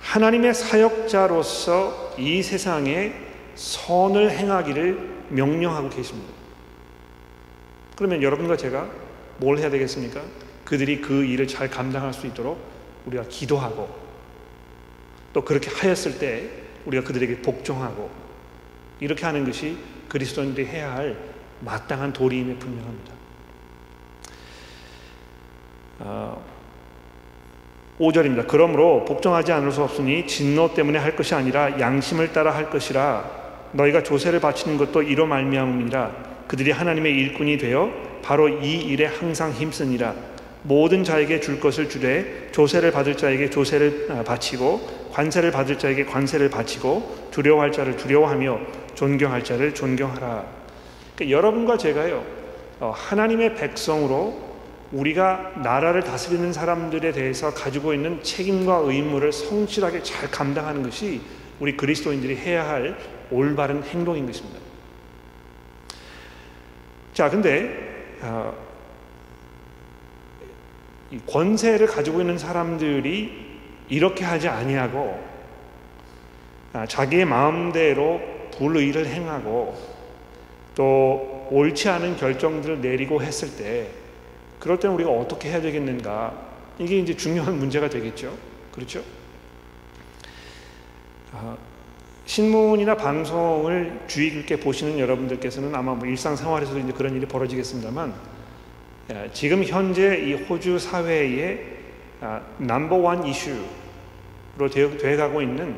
[0.00, 3.12] 하나님의 사역자로서 이 세상에
[3.54, 6.39] 선을 행하기를 명령하고 계십니다.
[8.00, 8.88] 그러면 여러분과 제가
[9.36, 10.22] 뭘 해야 되겠습니까?
[10.64, 12.58] 그들이 그 일을 잘 감당할 수 있도록
[13.04, 13.94] 우리가 기도하고
[15.34, 16.48] 또 그렇게 하였을 때
[16.86, 18.08] 우리가 그들에게 복종하고
[19.00, 19.76] 이렇게 하는 것이
[20.08, 21.14] 그리스도인들이 해야 할
[21.60, 23.12] 마땅한 도리임에 분명합니다.
[25.98, 26.42] 어,
[27.98, 28.46] 5절입니다.
[28.48, 33.30] 그러므로 복종하지 않을 수 없으니 진노 때문에 할 것이 아니라 양심을 따라 할 것이라
[33.72, 40.16] 너희가 조세를 바치는 것도 이로 말미암음이라 그들이 하나님의 일꾼이 되어 바로 이 일에 항상 힘쓰니라
[40.64, 46.50] 모든 자에게 줄 것을 주되 조세를 받을 자에게 조세를 아, 바치고 관세를 받을 자에게 관세를
[46.50, 48.58] 바치고 두려워할 자를 두려워하며
[48.96, 50.44] 존경할 자를 존경하라.
[51.14, 52.24] 그러니까 여러분과 제가요
[52.80, 54.50] 어, 하나님의 백성으로
[54.90, 61.20] 우리가 나라를 다스리는 사람들에 대해서 가지고 있는 책임과 의무를 성실하게 잘 감당하는 것이
[61.60, 62.98] 우리 그리스도인들이 해야 할
[63.30, 64.69] 올바른 행동인 것입니다.
[67.12, 68.54] 자, 근데 어,
[71.26, 73.50] 권세를 가지고 있는 사람들이
[73.88, 75.20] 이렇게 하지 아니하고
[76.72, 78.20] 아, 자기의 마음대로
[78.56, 79.76] 불의를 행하고
[80.74, 83.88] 또 옳지 않은 결정들을 내리고 했을 때
[84.60, 88.36] 그럴 때는 우리가 어떻게 해야 되겠는가 이게 이제 중요한 문제가 되겠죠.
[88.72, 89.02] 그렇죠?
[91.32, 91.56] 아,
[92.30, 98.14] 신문이나 방송을 주의 깊게 보시는 여러분들께서는 아마 뭐 일상생활에서도 이제 그런 일이 벌어지겠습니다만
[99.12, 101.58] 예, 지금 현재 이 호주 사회의
[102.58, 105.76] 넘버원 이슈로 되어 가고 있는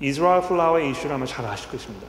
[0.00, 2.06] 이스라엘 플라워 이슈를 아마 잘 아실 것입니다.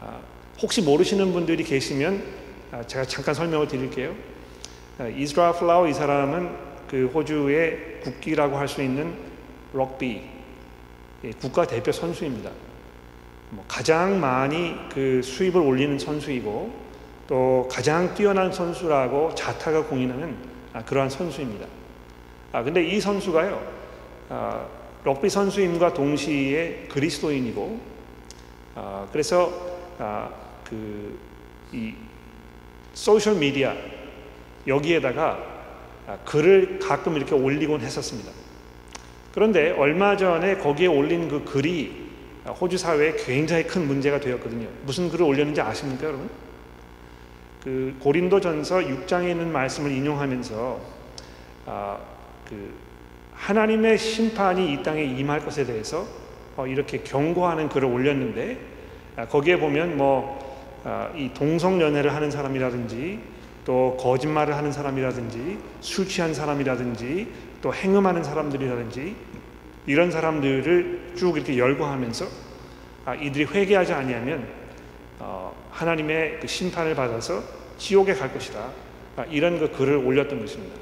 [0.00, 0.20] 아,
[0.62, 2.22] 혹시 모르시는 분들이 계시면
[2.70, 4.14] 아, 제가 잠깐 설명을 드릴게요.
[4.98, 6.48] 아, 이스라엘 플라워 이 사람은
[6.88, 9.16] 그 호주의 국기라고 할 수 있는
[9.72, 10.39] 럭비 예,
[11.40, 12.50] 국가 대표 선수입니다.
[13.50, 16.72] 뭐 가장 많이 그 수입을 올리는 선수이고
[17.26, 20.36] 또 가장 뛰어난 선수라고 자타가 공인하는
[20.86, 21.66] 그러한 선수입니다.
[22.52, 23.80] 아 근데 이 선수가요
[24.28, 24.66] 아,
[25.04, 27.80] 럭비 선수임과 동시에 그리스도인이고
[28.74, 29.52] 아, 그래서
[29.98, 30.30] 아,
[30.64, 31.94] 그이
[32.94, 33.74] 소셜 미디어
[34.66, 35.38] 여기에다가
[36.06, 38.39] 아, 글을 가끔 이렇게 올리곤 했었습니다.
[39.32, 42.10] 그런데 얼마 전에 거기에 올린 그 글이
[42.48, 44.66] 호주 사회에 굉장히 큰 문제가 되었거든요.
[44.84, 46.28] 무슨 글을 올렸는지 아십니까, 여러분?
[47.62, 50.80] 그 고린도전서 6장에 있는 말씀을 인용하면서
[51.66, 51.98] 아,
[52.48, 52.74] 그
[53.34, 56.06] 하나님의 심판이 이 땅에 임할 것에 대해서
[56.56, 58.58] 어, 이렇게 경고하는 글을 올렸는데
[59.16, 60.26] 아, 거기에 보면 뭐이
[60.84, 63.20] 아, 동성 연애를 하는 사람이라든지
[63.66, 67.28] 또 거짓말을 하는 사람이라든지 술 취한 사람이라든지
[67.62, 69.14] 또 행음하는 사람들이라든지
[69.86, 72.26] 이런 사람들을 쭉 이렇게 열거하면서
[73.06, 74.46] 아, 이들이 회개하지 아니하면
[75.18, 77.42] 어, 하나님의 그 심판을 받아서
[77.78, 78.70] 지옥에 갈 것이다.
[79.16, 80.76] 아, 이런 그 글을 올렸던 것입니다.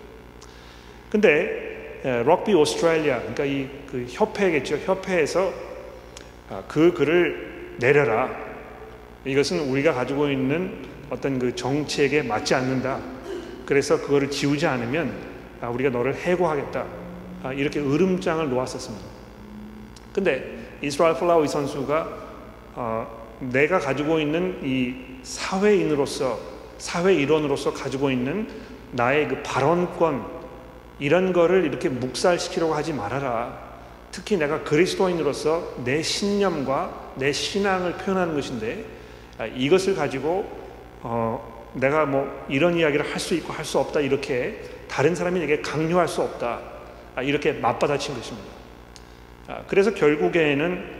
[1.10, 4.76] 근데 에, 럭비 오스트레일리아 그러니까 이 그 협회겠죠.
[4.76, 5.52] 협회에서
[6.50, 8.30] 아, 그 글을 내려라.
[9.24, 13.00] 이것은 우리가 가지고 있는 어떤 그 정책에 맞지 않는다.
[13.66, 15.27] 그래서 그거를 지우지 않으면 아,
[15.66, 16.84] 우리가 너를 해고하겠다.
[17.42, 19.04] 아, 이렇게 으름장을 놓았었습니다.
[20.12, 22.08] 근데 이스라엘 플라우이 선수가
[22.74, 26.38] 어, 내가 가지고 있는 이 사회인으로서
[26.78, 28.48] 사회 일원으로서 가지고 있는
[28.92, 30.24] 나의 그 발언권
[31.00, 33.68] 이런 거를 이렇게 묵살시키려고 하지 말아라.
[34.10, 38.84] 특히 내가 그리스도인으로서 내 신념과 내 신앙을 표현하는 것인데
[39.38, 40.48] 아, 이것을 가지고
[41.02, 45.60] 어, 내가 뭐 이런 이야기를 할 수 있고 할 수 없다 이렇게 다른 사람이 내게
[45.60, 46.60] 강요할 수 없다
[47.14, 48.48] 아, 이렇게 맞받아친 것입니다.
[49.46, 50.98] 아, 그래서 결국에는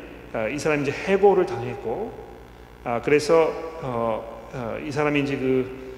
[0.55, 2.13] 이 사람이 이제 해고를 당했고
[3.03, 3.51] 그래서
[3.83, 5.89] 어, 어, 이 사람이 이제 그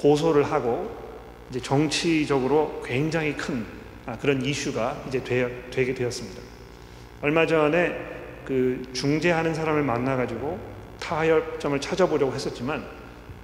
[0.00, 0.90] 고소를 하고
[1.50, 3.64] 이제 정치적으로 굉장히 큰
[4.06, 6.40] 아, 그런 이슈가 이제 되, 되게 되었습니다.
[7.22, 7.96] 얼마 전에
[8.44, 10.58] 그 중재하는 사람을 만나가지고
[10.98, 12.84] 타협점을 찾아보려고 했었지만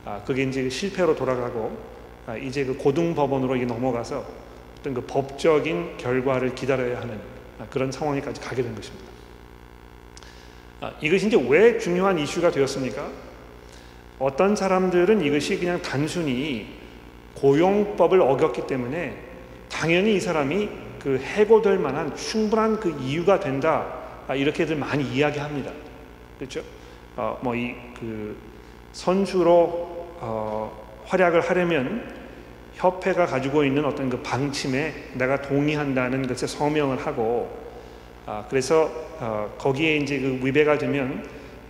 [0.05, 1.96] 아, 그게 이제 실패로 돌아가고 아,
[2.35, 4.25] 이제 그 고등법원으로 넘어가서
[4.81, 7.21] 어떤 그 법적인 결과를 기다려야 하는
[7.59, 9.07] 아, 그런 상황에까지 가게 된 것입니다.
[10.81, 13.09] 아, 이것이 이제 왜 중요한 이슈가 되었습니까?
[14.19, 16.67] 어떤 사람들은 이것이 그냥 단순히
[17.35, 19.17] 고용법을 어겼기 때문에
[19.69, 20.69] 당연히 이 사람이
[21.03, 23.95] 그 해고될 만한 충분한 그 이유가 된다
[24.27, 25.71] 아, 이렇게들 많이 이야기합니다.
[26.39, 26.63] 그렇죠?
[27.17, 28.37] 어, 뭐이 그
[28.93, 32.15] 선수로 어, 활약을 하려면
[32.75, 37.67] 협회가 가지고 있는 어떤 그 방침에 내가 동의한다는 것에 서명을 하고
[38.27, 41.27] 아, 그래서 어, 거기에 이제 그 위배가 되면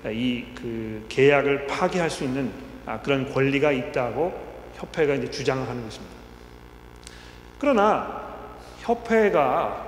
[0.07, 2.51] 이 그 계약을 파기할 수 있는
[2.85, 4.33] 아, 그런 권리가 있다고
[4.75, 6.15] 협회가 이제 주장을 하는 것입니다.
[7.59, 8.35] 그러나
[8.81, 9.85] 협회가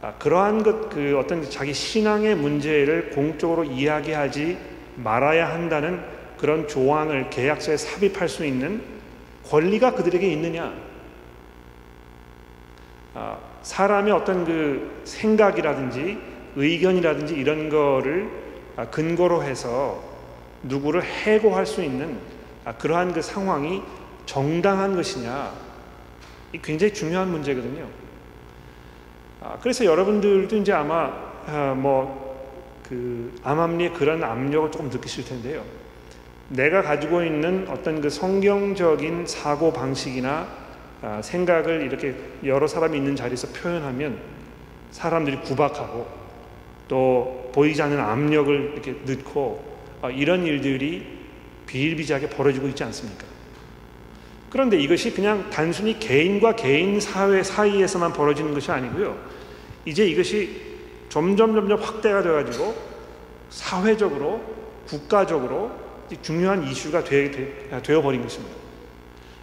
[0.00, 4.58] 아, 그러한 것, 그 어떤 자기 신앙의 문제를 공적으로 이야기하지
[4.96, 6.02] 말아야 한다는
[6.38, 8.82] 그런 조항을 계약서에 삽입할 수 있는
[9.48, 10.72] 권리가 그들에게 있느냐?
[13.14, 16.18] 아, 사람의 어떤 그 생각이라든지
[16.56, 18.30] 의견이라든지 이런 거를
[18.76, 20.02] 아, 근거로 해서
[20.62, 22.18] 누구를 해고할 수 있는
[22.78, 23.82] 그러한 그 상황이
[24.26, 25.52] 정당한 것이냐
[26.52, 27.86] 이 굉장히 중요한 문제거든요.
[29.40, 31.12] 아, 그래서 여러분들도 이제 아마
[31.46, 35.64] 아, 뭐그 암암리의 그런 압력을 조금 느끼실 텐데요.
[36.48, 40.48] 내가 가지고 있는 어떤 그 성경적인 사고 방식이나
[41.02, 44.18] 아, 생각을 이렇게 여러 사람이 있는 자리에서 표현하면
[44.90, 46.08] 사람들이 구박하고
[46.88, 49.62] 또 보이지 않는 압력을 이렇게 넣고
[50.02, 51.18] 아, 이런 일들이
[51.66, 53.26] 비일비재하게 벌어지고 있지 않습니까?
[54.50, 59.16] 그런데 이것이 그냥 단순히 개인과 개인 사회 사이에서만 벌어지는 것이 아니고요.
[59.84, 60.68] 이제 이것이
[61.10, 62.74] 점점 점점 확대가 되어가지고
[63.50, 64.40] 사회적으로
[64.86, 65.87] 국가적으로
[66.22, 68.54] 중요한 이슈가 되, 되, 어 버린 것입니다.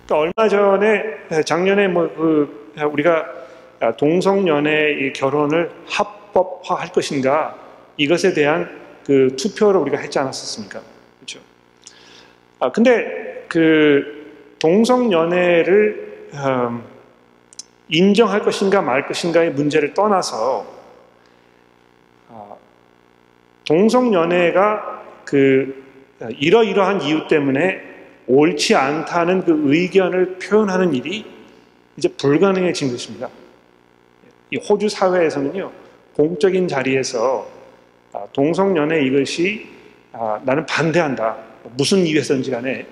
[0.05, 3.25] 그러니까 얼마 전에 작년에 뭐 그 우리가
[3.97, 7.57] 동성연애 결혼을 합법화할 것인가
[7.97, 10.81] 이것에 대한 그 투표를 우리가 했지 않았었습니까?
[11.19, 11.39] 그렇죠.
[12.59, 16.83] 아 근데 그 동성연애를 음,
[17.87, 20.65] 인정할 것인가 말 것인가의 문제를 떠나서
[22.29, 22.55] 아,
[23.65, 25.84] 동성연애가 그
[26.37, 27.81] 이러이러한 이유 때문에
[28.27, 31.25] 옳지 않다는 그 의견을 표현하는 일이
[31.97, 33.29] 이제 불가능해진 것입니다.
[34.51, 35.71] 이 호주 사회에서는요,
[36.15, 37.47] 공적인 자리에서
[38.13, 39.67] 아, 동성연애 이것이
[40.13, 41.37] 아, 나는 반대한다.
[41.75, 42.85] 무슨 이유에서든지 간에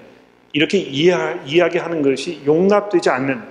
[0.52, 3.42] 이렇게 이해, 이야기하는 것이 용납되지 않는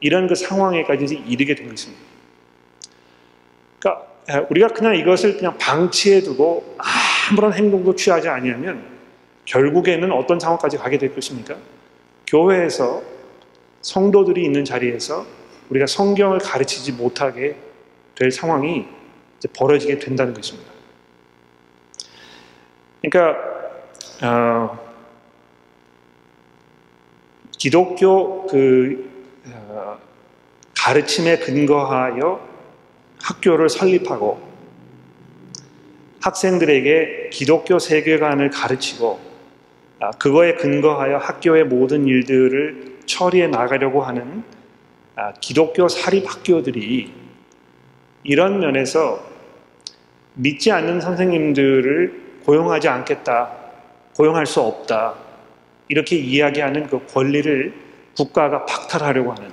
[0.00, 2.02] 이런 그 상황에까지 이르게 된 것입니다.
[3.78, 6.76] 그러니까 우리가 그냥 이것을 그냥 방치해 두고
[7.30, 8.97] 아무런 행동도 취하지 아니하면
[9.48, 11.56] 결국에는 어떤 상황까지 가게 될 것입니까?
[12.26, 13.02] 교회에서
[13.80, 15.26] 성도들이 있는 자리에서
[15.70, 17.56] 우리가 성경을 가르치지 못하게
[18.14, 18.86] 될 상황이
[19.56, 20.70] 벌어지게 된다는 것입니다.
[23.00, 23.38] 그러니까
[24.22, 24.78] 어,
[27.56, 29.10] 기독교 그
[29.46, 29.98] 어,
[30.76, 32.46] 가르침에 근거하여
[33.22, 34.46] 학교를 설립하고
[36.20, 39.27] 학생들에게 기독교 세계관을 가르치고 아,
[40.18, 44.44] 그거에 근거하여 학교의 모든 일들을 처리해 나가려고 하는
[45.16, 47.12] 아, 기독교 사립학교들이
[48.22, 49.20] 이런 면에서
[50.34, 53.50] 믿지 않는 선생님들을 고용하지 않겠다,
[54.14, 55.14] 고용할 수 없다,
[55.88, 57.74] 이렇게 이야기하는 그 권리를
[58.16, 59.50] 국가가 박탈하려고 하는.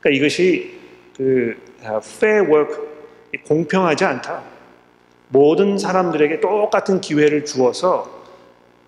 [0.00, 0.78] 그러니까 이것이
[1.16, 2.76] 그 아, fair work,
[3.46, 4.42] 공평하지 않다.
[5.28, 8.19] 모든 사람들에게 똑같은 기회를 주어서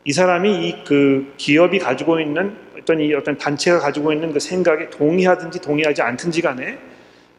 [0.05, 4.91] 이 사람이 이 그 기업이 가지고 있는 어떤 이 어떤 단체가 가지고 있는 그 생각에
[4.91, 6.79] 동의하든지 동의하지 않든지 간에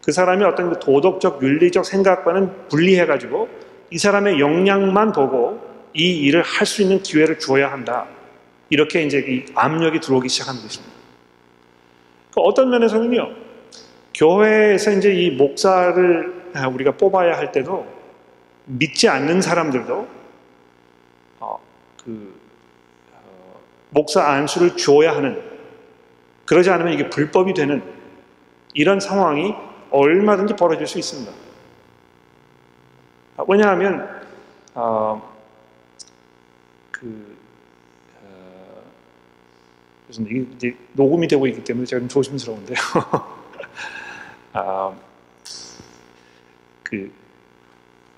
[0.03, 3.49] 그 사람이 어떤 그 도덕적 윤리적 생각과는 분리해 가지고
[3.89, 5.61] 이 사람의 역량만 보고
[5.93, 8.07] 이 일을 할 수 있는 기회를 주어야 한다.
[8.69, 10.93] 이렇게 이제 이 압력이 들어오기 시작하는 것입니다.
[12.33, 13.29] 그 어떤 면에서는요,
[14.15, 16.33] 교회에서 이제 이 목사를
[16.73, 17.85] 우리가 뽑아야 할 때도
[18.65, 20.07] 믿지 않는 사람들도
[21.39, 21.59] 어,
[22.03, 22.32] 그 어,
[23.93, 25.41] 목사 안수를 줘야 하는
[26.45, 27.83] 그러지 않으면 이게 불법이 되는
[28.73, 29.53] 이런 상황이
[29.91, 31.31] 얼마든지 벌어질 수 있습니다.
[33.37, 34.21] 아, 왜냐하면
[34.73, 35.33] 어,
[36.91, 37.33] 그
[40.07, 42.77] 그래서 이게 이제 녹음이 되고 있기 때문에 제가 좀 조심스러운데요.
[44.53, 44.93] 아,
[46.83, 47.11] 그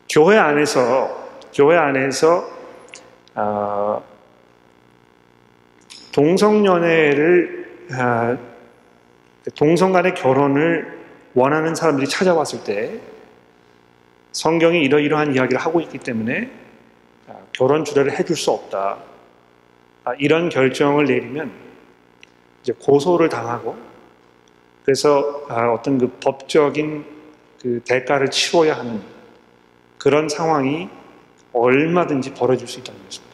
[0.09, 2.49] 교회 안에서 교회 안에서
[3.35, 4.01] 아,
[6.15, 8.37] 동성연애를 아,
[9.53, 10.97] 동성 간의 결혼을
[11.33, 13.01] 원하는 사람들이 찾아왔을 때
[14.31, 16.49] 성경이 이러이러한 이야기를 하고 있기 때문에
[17.27, 18.97] 아, 결혼 주례를 해줄 수 없다.
[20.05, 21.51] 아, 이런 결정을 내리면
[22.63, 23.75] 이제 고소를 당하고
[24.85, 27.05] 그래서 아, 어떤 그 법적인
[27.61, 29.01] 그 대가를 치러야 하는
[29.97, 30.87] 그런 상황이
[31.51, 33.24] 얼마든지 벌어질 수 있다는 것입니다.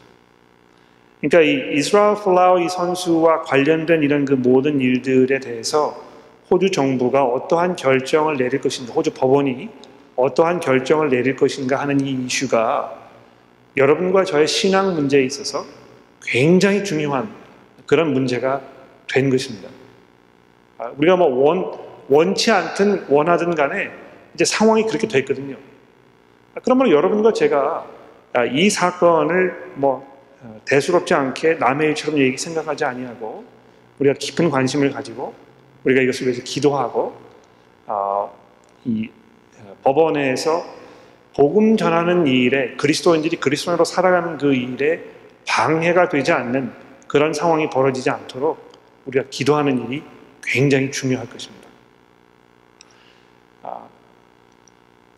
[1.22, 6.04] 그러니까 이 이스라엘 플라우이 선수와 관련된 이런 그 모든 일들에 대해서
[6.50, 9.68] 호주 정부가 어떠한 결정을 내릴 것인가, 호주 법원이
[10.16, 12.98] 어떠한 결정을 내릴 것인가 하는 이 이슈가
[13.76, 15.64] 여러분과 저의 신앙 문제에 있어서
[16.24, 17.32] 굉장히 중요한
[17.86, 18.60] 그런 문제가
[19.08, 19.68] 된 것입니다.
[20.78, 21.72] 아, 우리가 뭐 원,
[22.08, 23.90] 원치 않든 원하든 간에
[24.34, 25.54] 이제 상황이 그렇게 됐거든요.
[26.56, 27.86] 아, 그러면 여러분과 제가
[28.32, 30.11] 아, 이 사건을 뭐 어,
[30.64, 33.44] 대수롭지 않게 남의 일처럼 얘기 생각하지 아니하고
[33.98, 35.34] 우리가 깊은 관심을 가지고
[35.84, 37.16] 우리가 이것을 위해서 기도하고
[37.86, 38.36] 어,
[38.84, 39.08] 이
[39.58, 40.64] 어, 법원에서
[41.34, 45.02] 복음 전하는 일에 그리스도인들이 그리스도인으로 살아가는 그 일에
[45.46, 46.72] 방해가 되지 않는
[47.06, 48.72] 그런 상황이 벌어지지 않도록
[49.06, 50.02] 우리가 기도하는 일이
[50.42, 51.68] 굉장히 중요할 것입니다.
[53.62, 53.86] 아,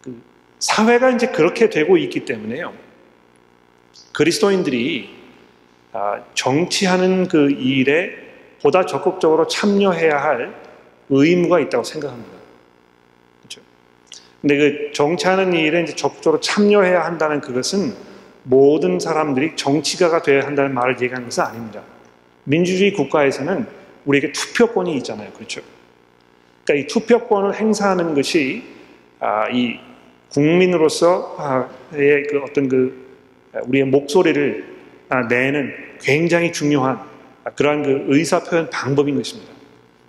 [0.03, 0.23] 그
[0.59, 2.84] 사회가 이제 그렇게 되고 있기 때문에요.
[4.15, 5.11] 그리스도인들이
[5.93, 8.11] 아, 정치하는 그 일에
[8.63, 10.55] 보다 적극적으로 참여해야 할
[11.11, 12.33] 의무가 있다고 생각합니다.
[13.41, 13.61] 그렇죠?
[14.41, 17.95] 근데 그 정치하는 일에 이제 적극적으로 참여해야 한다는 그것은
[18.45, 21.83] 모든 사람들이 정치가가 되어야 한다는 말을 얘기하는 것은 아닙니다.
[22.45, 23.67] 민주주의 국가에서는
[24.05, 25.31] 우리에게 투표권이 있잖아요.
[25.33, 25.61] 그렇죠?
[26.65, 28.63] 그러니까 이 투표권을 행사하는 것이
[29.19, 29.79] 아, 이
[30.31, 31.69] 국민으로서의
[32.29, 33.04] 그 어떤 그
[33.63, 34.75] 우리의 목소리를
[35.09, 37.01] 아, 내는 굉장히 중요한
[37.57, 39.53] 그러한 그 의사 표현 방법인 것입니다.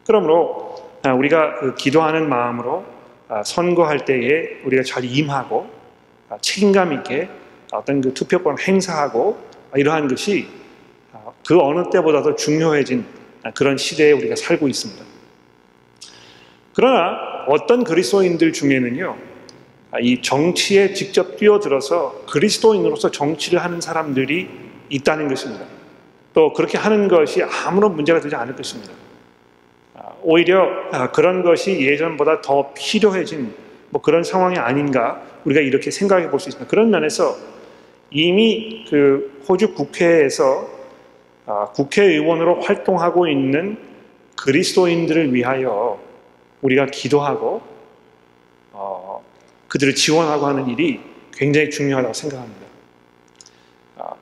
[0.06, 0.76] 그러므로
[1.18, 2.86] 우리가 그 기도하는 마음으로
[3.44, 5.70] 선거할 때에 우리가 잘 임하고
[6.42, 7.28] 책임감 있게
[7.72, 9.38] 어떤 그 투표권 행사하고
[9.76, 10.48] 이러한 것이
[11.46, 13.06] 그 어느 때보다도 중요해진
[13.54, 15.04] 그런 시대에 우리가 살고 있습니다.
[16.74, 19.18] 그러나 어떤 그리스도인들 중에는요,
[20.02, 24.50] 이 정치에 직접 뛰어들어서 그리스도인으로서 정치를 하는 사람들이
[24.90, 25.66] 있다는 것입니다.
[26.34, 28.92] 또 그렇게 하는 것이 아무런 문제가 되지 않을 것입니다.
[30.22, 30.68] 오히려
[31.14, 33.54] 그런 것이 예전보다 더 필요해진
[33.90, 36.70] 뭐 그런 상황이 아닌가 우리가 이렇게 생각해 볼 수 있습니다.
[36.70, 37.36] 그런 면에서
[38.12, 40.68] 이미 그 호주 국회에서
[41.46, 43.78] 아, 국회의원으로 활동하고 있는
[44.36, 46.00] 그리스도인들을 위하여
[46.62, 47.62] 우리가 기도하고
[48.74, 49.15] 어,
[49.76, 51.02] 그들을 지원하고 하는 일이
[51.34, 52.66] 굉장히 중요하다고 생각합니다.
[53.98, 54.14] 아,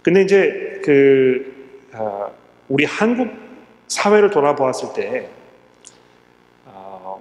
[0.00, 2.30] 근데 이제 그 아,
[2.66, 3.30] 우리 한국
[3.88, 5.28] 사회를 돌아보았을 때
[6.64, 7.20] 어,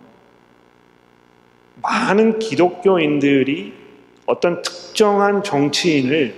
[1.81, 3.73] 많은 기독교인들이
[4.25, 6.33] 어떤 특정한 정치인을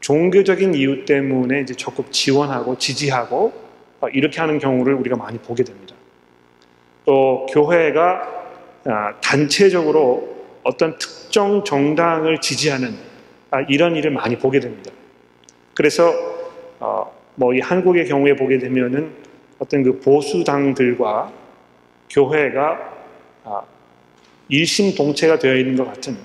[0.00, 3.54] 종교적인 이유 때문에 이제 적극 지원하고 지지하고
[4.02, 5.94] 어, 이렇게 하는 경우를 우리가 많이 보게 됩니다.
[7.06, 8.37] 또 교회가 아,
[9.20, 12.94] 단체적으로 어떤 특정 정당을 지지하는
[13.50, 14.90] 아, 이런 일을 많이 보게 됩니다.
[15.74, 16.12] 그래서
[16.80, 19.10] 어, 뭐이 한국의 경우에 보게 되면은
[19.58, 21.32] 어떤 그 보수당들과
[22.10, 22.94] 교회가
[23.44, 23.62] 아,
[24.48, 26.16] 일심동체가 되어 있는 것 같은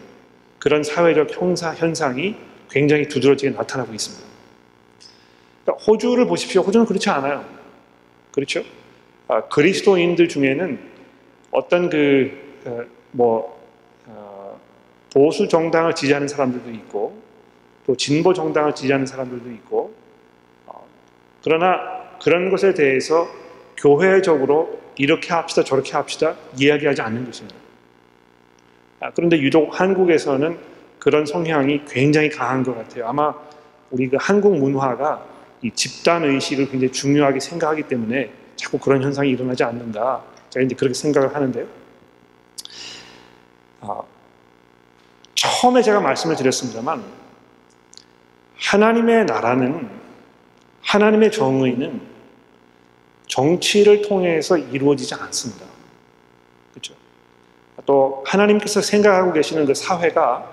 [0.59, 2.35] 그런 사회적 형사 현상이
[2.69, 4.25] 굉장히 두드러지게 나타나고 있습니다.
[5.63, 6.61] 그러니까 호주를 보십시오.
[6.61, 7.45] 호주는 그렇지 않아요.
[8.31, 8.63] 그렇죠?
[9.27, 10.79] 아, 그리스도인들 중에는
[11.51, 12.42] 어떤 그
[13.11, 13.61] 뭐
[14.07, 14.11] 어,
[14.55, 14.59] 어,
[15.13, 17.21] 보수 정당을 지지하는 사람들도 있고
[17.85, 19.93] 또 진보 정당을 지지하는 사람들도 있고
[20.65, 20.85] 어,
[21.43, 21.79] 그러나
[22.21, 23.27] 그런 것에 대해서
[23.77, 27.57] 교회적으로 이렇게 합시다 저렇게 합시다 이야기하지 않는 것입니다.
[28.99, 30.57] 아, 그런데 유독 한국에서는
[30.99, 33.07] 그런 성향이 굉장히 강한 것 같아요.
[33.07, 33.33] 아마
[33.91, 35.25] 우리 그 한국 문화가
[35.61, 40.21] 이 집단 의식을 굉장히 중요하게 생각하기 때문에 자꾸 그런 현상이 일어나지 않는다.
[40.49, 41.82] 제가 이제 그렇게 생각을 하는데요.
[43.85, 44.01] 아,
[45.35, 47.03] 처음에 제가 말씀을 드렸습니다만
[48.57, 49.89] 하나님의 나라는
[50.81, 52.01] 하나님의 정의는
[53.27, 55.65] 정치를 통해서 이루어지지 않습니다.
[56.71, 56.93] 그렇죠?
[57.85, 60.49] 또 하나님께서 생각하고 계시는 그 사회가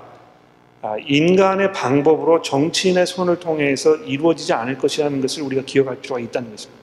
[0.83, 6.83] 아, 인간의 방법으로 정치인의 손을 통해서 이루어지지 않을 것이라는 것을 우리가 기억할 필요가 있다는 것입니다.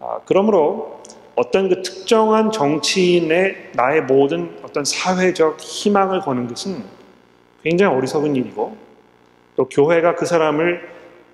[0.00, 0.99] 아, 그러므로
[1.40, 6.84] 어떤 그 특정한 정치인의 나의 모든 어떤 사회적 희망을 거는 것은
[7.62, 8.76] 굉장히 어리석은 일이고
[9.56, 10.86] 또 교회가 그 사람을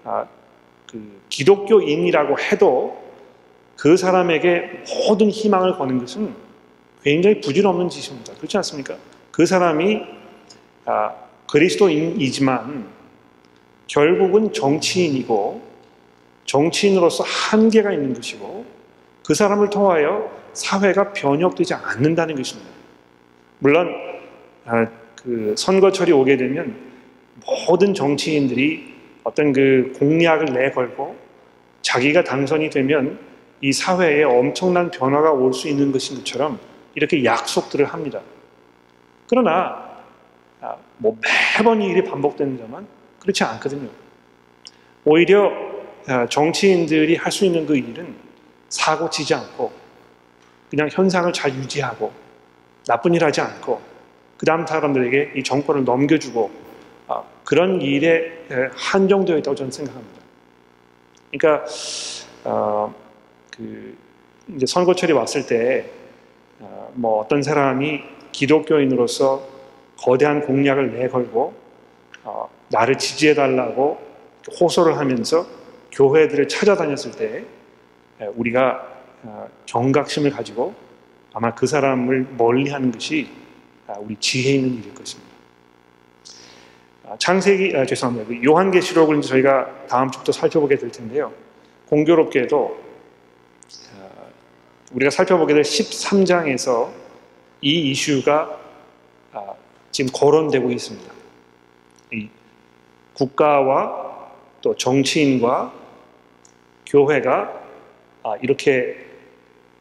[0.04, 0.26] 아,
[0.88, 3.02] 그 기독교인이라고 해도
[3.76, 6.32] 그 사람에게 모든 희망을 거는 것은
[7.02, 8.32] 굉장히 부질없는 짓입니다.
[8.34, 8.96] 그렇지 않습니까?
[9.32, 10.02] 그 사람이
[10.84, 11.14] 아,
[11.50, 12.86] 그리스도인이지만
[13.88, 15.62] 결국은 정치인이고
[16.44, 18.75] 정치인으로서 한계가 있는 것이고
[19.26, 22.70] 그 사람을 통하여 사회가 변혁되지 않는다는 것입니다.
[23.58, 23.92] 물론
[24.64, 26.76] 아, 그 선거철이 오게 되면
[27.66, 31.16] 모든 정치인들이 어떤 그 공약을 내걸고
[31.82, 33.18] 자기가 당선이 되면
[33.60, 36.58] 이 사회에 엄청난 변화가 올 수 있는 것인 것처럼
[36.94, 38.20] 이렇게 약속들을 합니다.
[39.28, 39.96] 그러나
[40.60, 41.16] 아, 뭐
[41.58, 42.86] 매번 이 일이 반복되는 점은
[43.20, 43.88] 그렇지 않거든요.
[45.04, 45.50] 오히려
[46.06, 48.25] 아, 정치인들이 할 수 있는 그 일은
[48.76, 49.72] 사고 치지 않고
[50.70, 52.12] 그냥 현상을 잘 유지하고
[52.86, 53.80] 나쁜 일 하지 않고
[54.36, 56.50] 그 다음 사람들에게 이 정권을 넘겨주고
[57.08, 60.20] 아, 그런 일에 한정되어 있다고 저는 생각합니다.
[61.30, 61.64] 그러니까
[62.44, 62.94] 어,
[63.56, 63.96] 그
[64.54, 65.88] 이제 선거철이 왔을 때뭐
[66.60, 68.02] 어, 어떤 사람이
[68.32, 69.48] 기독교인으로서
[69.96, 71.54] 거대한 공약을 내걸고
[72.24, 73.98] 어, 나를 지지해달라고
[74.60, 75.46] 호소를 하면서
[75.92, 77.44] 교회들을 찾아다녔을 때
[78.20, 80.74] 우리가 어, 경각심을 가지고
[81.32, 83.28] 아마 그 사람을 멀리하는 것이
[83.86, 85.30] 아, 우리 지혜 있는 일일 것입니다.
[87.08, 88.28] 아, 창세기 아, 죄송합니다.
[88.28, 91.32] 그 요한계시록을 이제 저희가 다음 주부터 살펴보게 될 텐데요.
[91.88, 92.78] 공교롭게도
[93.96, 94.08] 아,
[94.92, 96.90] 우리가 살펴보게 될 13장에서
[97.60, 98.58] 이 이슈가
[99.32, 99.54] 아,
[99.90, 101.16] 지금 거론되고 있습니다.
[103.14, 105.72] 국가와 또 정치인과
[106.86, 107.65] 교회가 아,
[108.42, 108.96] 이렇게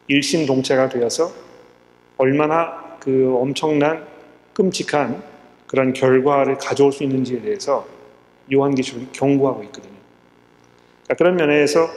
[0.07, 1.31] 일심동체가 되어서
[2.17, 4.05] 얼마나 그 엄청난
[4.53, 5.23] 끔찍한
[5.67, 7.87] 그런 결과를 가져올 수 있는지에 대해서
[8.51, 9.95] 요한계시록이 경고하고 있거든요.
[11.03, 11.89] 그러니까 그런 면에서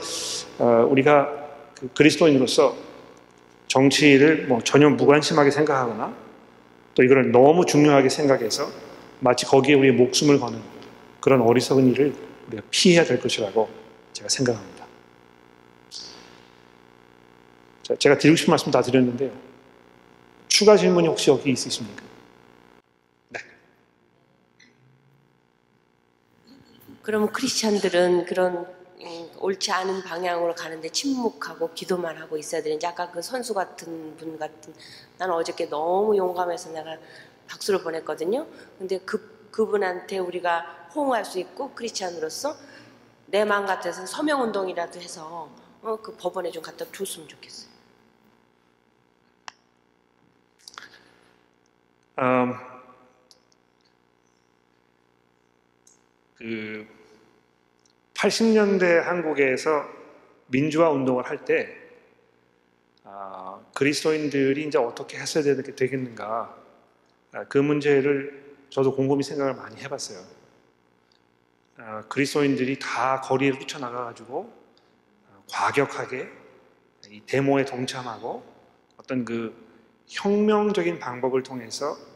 [0.59, 1.29] 어, 우리가
[1.75, 2.75] 그 그리스도인으로서
[3.67, 6.13] 정치를 뭐 전혀 무관심하게 생각하거나
[6.95, 8.69] 또 이걸 너무 중요하게 생각해서
[9.19, 10.59] 마치 거기에 우리의 목숨을 거는
[11.19, 12.13] 그런 어리석은 일을
[12.47, 13.69] 우리가 피해야 될 것이라고
[14.13, 14.79] 제가 생각합니다.
[15.89, 19.31] 자, 제가 드리고 싶은 말씀 다 드렸는데요.
[20.47, 22.03] 추가 질문이 혹시 여기 있으십니까?
[23.29, 23.39] 네.
[27.01, 28.67] 그러면 크리스찬들은 그런
[29.01, 34.37] 음, 옳지 않은 방향으로 가는데 침묵하고 기도만 하고 있어야 되는지 아까 그 선수 같은 분
[34.37, 34.73] 같은
[35.17, 36.97] 나는 어저께 너무 용감해서 내가
[37.47, 38.45] 박수를 보냈거든요.
[38.77, 42.55] 근데 그 그분한테 우리가 호응할 수 있고 크리스찬으로서
[43.27, 45.49] 내 마음 같아서 서명 운동이라도 해서
[45.81, 47.68] 어, 그 법원에 좀 갖다 줬으면 좋겠어요.
[52.19, 52.53] 음,
[56.35, 56.85] 그
[58.13, 59.87] 80년대 한국에서
[60.47, 61.77] 민주화 운동을 할때
[63.05, 66.57] 아, 그리스도인들이 이제 어떻게 했어야 되겠는가
[67.31, 70.19] 아, 그 문제를 저도 곰곰이 생각을 많이 해봤어요.
[71.77, 74.51] 아, 그리스도인들이 다 거리에 휘쳐나가가지고
[75.29, 76.27] 아, 과격하게
[77.09, 78.43] 이 데모에 동참하고
[78.97, 79.55] 어떤 그
[80.07, 82.08] 혁명적인 방법을 통해서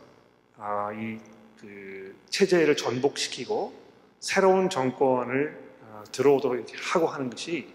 [0.66, 3.74] 아, 이그 체제를 전복시키고
[4.22, 5.62] 새로운 정권을
[5.92, 7.68] 아, 들어오도록 하고 하는 것이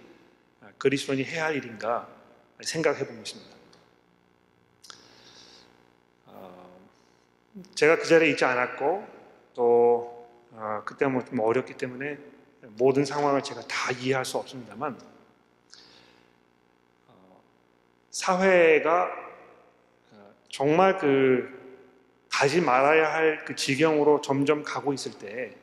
[0.63, 2.09] 아, 그리스도인이 해야 할 일인가
[2.63, 3.55] 생각해 본 것입니다.
[6.29, 6.81] 어,
[7.75, 9.07] 제가 그 자리에 있지 않았고
[9.53, 12.17] 또 어, 그때 뭐좀 어렵기 때문에
[12.79, 14.99] 모든 상황을 제가 다 이해할 수 없습니다만
[17.09, 17.43] 어,
[18.11, 19.11] 사회가
[20.13, 21.58] 어, 정말 그
[22.31, 25.55] 가지 말아야 할 그 지경으로 점점 가고 있을 때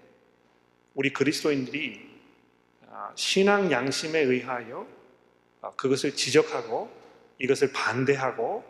[0.94, 2.10] 우리 그리스도인들이
[2.90, 4.88] 아, 신앙 양심에 의하여
[5.62, 6.90] 아, 그것을 지적하고
[7.40, 8.64] 이것을 반대하고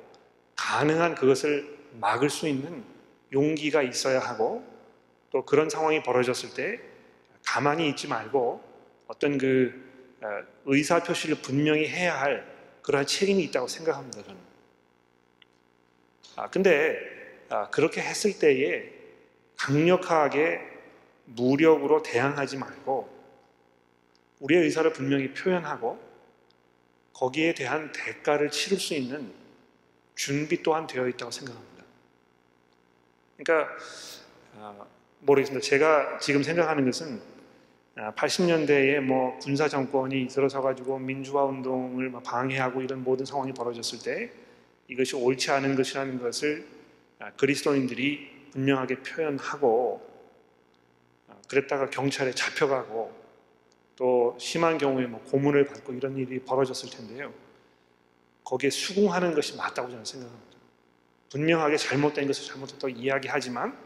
[0.55, 2.83] 가능한 그것을 막을 수 있는
[3.31, 4.65] 용기가 있어야 하고
[5.31, 6.79] 또 그런 상황이 벌어졌을 때
[7.45, 8.61] 가만히 있지 말고
[9.07, 14.23] 어떤 그 아, 의사 표시를 분명히 해야 할 그러한 책임이 있다고 생각합니다.
[14.23, 14.39] 저는.
[16.35, 17.14] 아 근데 아,
[17.71, 18.91] 그렇게 했을 때에
[19.57, 20.59] 강력하게
[21.25, 23.09] 무력으로 대항하지 말고
[24.39, 25.99] 우리의 의사를 분명히 표현하고
[27.13, 29.31] 거기에 대한 대가를 치를 수 있는
[30.15, 31.83] 준비 또한 되어 있다고 생각합니다.
[33.37, 33.71] 그러니까
[34.57, 34.85] 아,
[35.21, 35.65] 모르겠습니다.
[35.65, 37.21] 제가 지금 생각하는 것은
[37.95, 44.31] 80년대에 아, 뭐 군사 정권이 들어서 가지고 민주화 운동을 방해하고 이런 모든 상황이 벌어졌을 때
[44.87, 46.74] 이것이 옳지 않은 것이라는 것을 아,
[47.37, 50.15] 그리스도인들이 분명하게 표현하고
[51.47, 53.25] 그랬다가 경찰에 잡혀가고
[53.95, 57.33] 또 심한 경우에 뭐 고문을 받고 이런 일이 벌어졌을 텐데요.
[58.43, 60.57] 거기에 수긍하는 것이 맞다고 저는 생각합니다.
[61.31, 63.77] 분명하게 잘못된 것을 잘못했다고 이야기하지만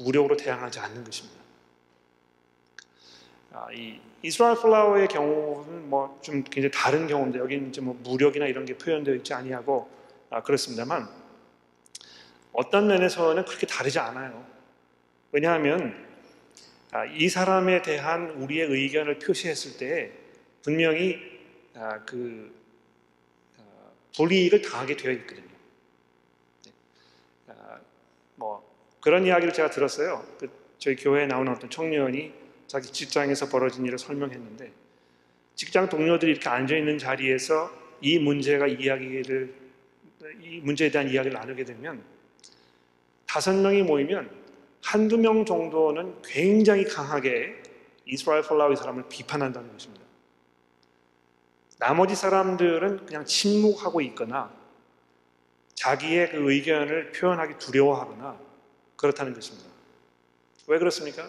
[0.00, 1.40] 무력으로 대항하지 않는 것입니다.
[3.52, 8.64] 아, 이 이스라엘 플라워의 경우는 뭐 좀 굉장히 다른 경우인데 여기는 이제 뭐 무력이나 이런
[8.64, 9.88] 게 표현되어 있지 아니하고
[10.30, 11.08] 아, 그렇습니다만
[12.56, 14.44] 어떤 면에서는 그렇게 다르지 않아요.
[15.30, 15.94] 왜냐하면
[16.90, 20.12] 아, 이 사람에 대한 우리의 의견을 표시했을 때
[20.62, 21.20] 분명히
[21.74, 22.54] 아, 그
[23.58, 23.62] 아,
[24.16, 25.46] 불이익을 당하게 되어 있거든요.
[27.48, 27.54] 네.
[28.36, 28.66] 뭐
[29.00, 30.24] 그런 이야기를 제가 들었어요.
[30.38, 30.48] 그
[30.78, 32.32] 저희 교회에 나오는 어떤 청년이
[32.66, 34.72] 자기 직장에서 벌어진 일을 설명했는데
[35.54, 39.54] 직장 동료들이 이렇게 앉아 있는 자리에서 이 문제가 이야기를
[40.40, 42.15] 이 문제에 대한 이야기를 나누게 되면
[43.36, 44.30] 다섯 명이 모이면
[44.82, 47.62] 한두 명 정도는 굉장히 강하게
[48.06, 50.02] 이스라엘 폴라위 사람을 비판한다는 것입니다.
[51.78, 54.50] 나머지 사람들은 그냥 침묵하고 있거나
[55.74, 58.40] 자기의 그 의견을 표현하기 두려워하거나
[58.96, 59.68] 그렇다는 것입니다.
[60.68, 61.28] 왜 그렇습니까?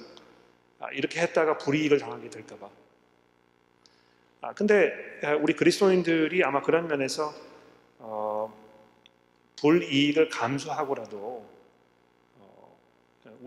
[0.80, 2.70] 아, 이렇게 했다가 불이익을 당하게 될까봐.
[4.44, 4.94] 아, 근데
[5.42, 7.34] 우리 그리스도인들이 아마 그런 면에서
[8.00, 8.58] 어,
[9.58, 11.57] 불이익을 감수하고라도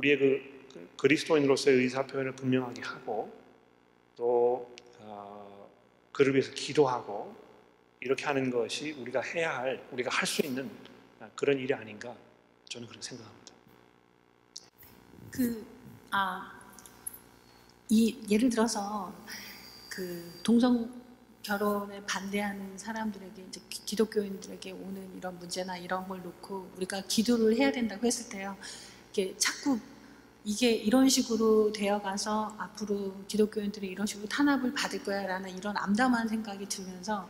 [0.00, 3.30] 우리의 그 그리스도인으로서의 의사 표현을 분명하게 하고
[4.16, 5.70] 또 어,
[6.12, 7.34] 그를 위해서 기도하고
[8.00, 10.70] 이렇게 하는 것이 우리가 해야 할 우리가 할 수 있는
[11.36, 12.14] 그런 일이 아닌가
[12.68, 13.52] 저는 그렇게 생각합니다.
[15.30, 15.66] 그
[16.10, 16.60] 아,
[17.88, 19.12] 이 예를 들어서
[19.88, 21.00] 그 동성
[21.42, 28.06] 결혼에 반대하는 사람들에게 이제 기독교인들에게 오는 이런 문제나 이런 걸 놓고 우리가 기도를 해야 된다고
[28.06, 28.56] 했을 때요.
[29.12, 29.78] 이렇게 자꾸
[30.44, 36.66] 이게 이런 식으로 되어가서 앞으로 기독교인들이 이런 식으로 탄압을 받을 거야 라는 이런 암담한 생각이
[36.68, 37.28] 들면서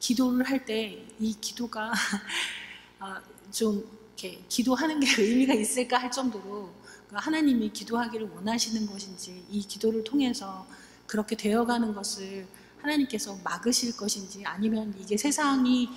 [0.00, 1.92] 기도를 할 때 이 기도가
[2.98, 3.20] 아,
[3.50, 3.84] 좀
[4.18, 6.72] 이렇게 기도하는 게 의미가 있을까 할 정도로
[7.08, 10.66] 그 하나님이 기도하기를 원하시는 것인지 이 기도를 통해서
[11.06, 12.46] 그렇게 되어가는 것을
[12.80, 15.88] 하나님께서 막으실 것인지 아니면 이게 세상이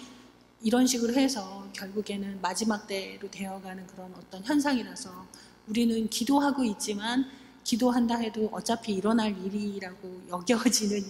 [0.61, 5.27] 이런 식으로 해서 결국에는 마지막 때로 되어가는 그런 어떤 현상이라서
[5.67, 7.25] 우리는 기도하고 있지만
[7.63, 11.03] 기도한다 해도 어차피 일어날 일이라고 여겨지는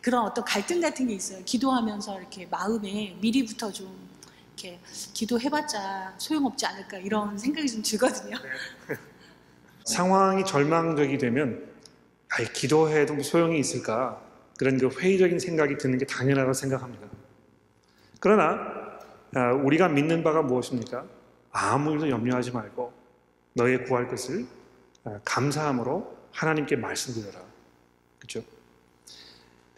[0.00, 1.42] 그런 어떤 갈등 같은 게 있어요.
[1.44, 4.10] 기도하면서 이렇게 마음에 미리부터 좀
[4.54, 4.80] 이렇게
[5.12, 8.36] 기도해봤자 소용없지 않을까 이런 생각이 좀 들거든요.
[9.84, 11.70] 상황이 절망적이 되면
[12.30, 14.22] 아이, 기도해도 뭐 소용이 있을까
[14.56, 17.08] 그런 그 회의적인 생각이 드는 게 당연하다고 생각합니다.
[18.20, 18.79] 그러나 아,
[19.64, 21.04] 우리가 믿는 바가 무엇입니까?
[21.52, 22.92] 아무 일도 염려하지 말고
[23.54, 24.46] 너의 구할 것을
[25.04, 27.40] 아, 감사함으로 하나님께 말씀드려라.
[28.18, 28.42] 그렇죠?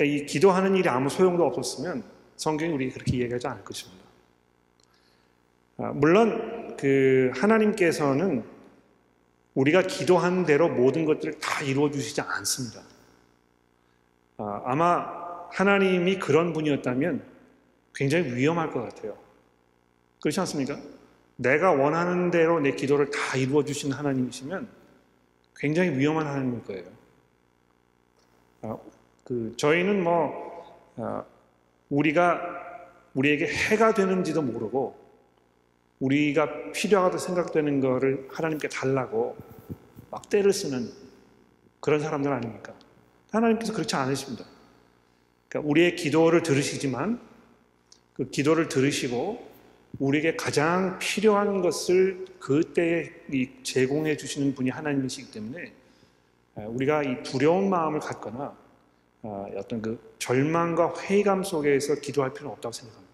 [0.00, 2.02] 이 기도하는 일이 아무 소용도 없었으면
[2.36, 4.04] 성경이 우리 그렇게 이야기하지 않을 것입니다.
[5.78, 8.44] 아, 물론 그 하나님께서는
[9.54, 12.80] 우리가 기도한 대로 모든 것들을 다 이루어 주시지 않습니다.
[14.38, 15.22] 아, 아마
[15.52, 17.22] 하나님이 그런 분이었다면
[17.94, 19.21] 굉장히 위험할 것 같아요.
[20.22, 20.78] 그렇지 않습니까?
[21.36, 24.68] 내가 원하는 대로 내 기도를 다 이루어 주신 하나님이시면
[25.56, 26.84] 굉장히 위험한 하나님일 거예요.
[28.62, 28.78] 아,
[29.24, 31.24] 그 저희는 뭐 아,
[31.90, 32.40] 우리가
[33.14, 34.96] 우리에게 해가 되는지도 모르고
[35.98, 39.36] 우리가 필요하다고 생각되는 것을 하나님께 달라고
[40.10, 40.88] 막 때를 쓰는
[41.80, 42.74] 그런 사람들 아닙니까?
[43.32, 44.44] 하나님께서 그렇지 않으십니다.
[45.48, 47.20] 그러니까 우리의 기도를 들으시지만
[48.14, 49.51] 그 기도를 들으시고
[49.98, 53.10] 우리에게 가장 필요한 것을 그때에
[53.62, 55.72] 제공해 주시는 분이 하나님이시기 때문에
[56.54, 58.56] 아, 우리가 이 두려운 마음을 갖거나
[59.22, 63.12] 아, 어떤 그 절망과 회의감 속에서 기도할 필요는 없다고 생각합니다.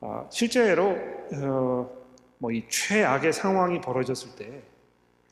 [0.00, 0.96] 아, 실제로
[1.34, 1.90] 어,
[2.38, 4.62] 뭐이 최악의 상황이 벌어졌을 때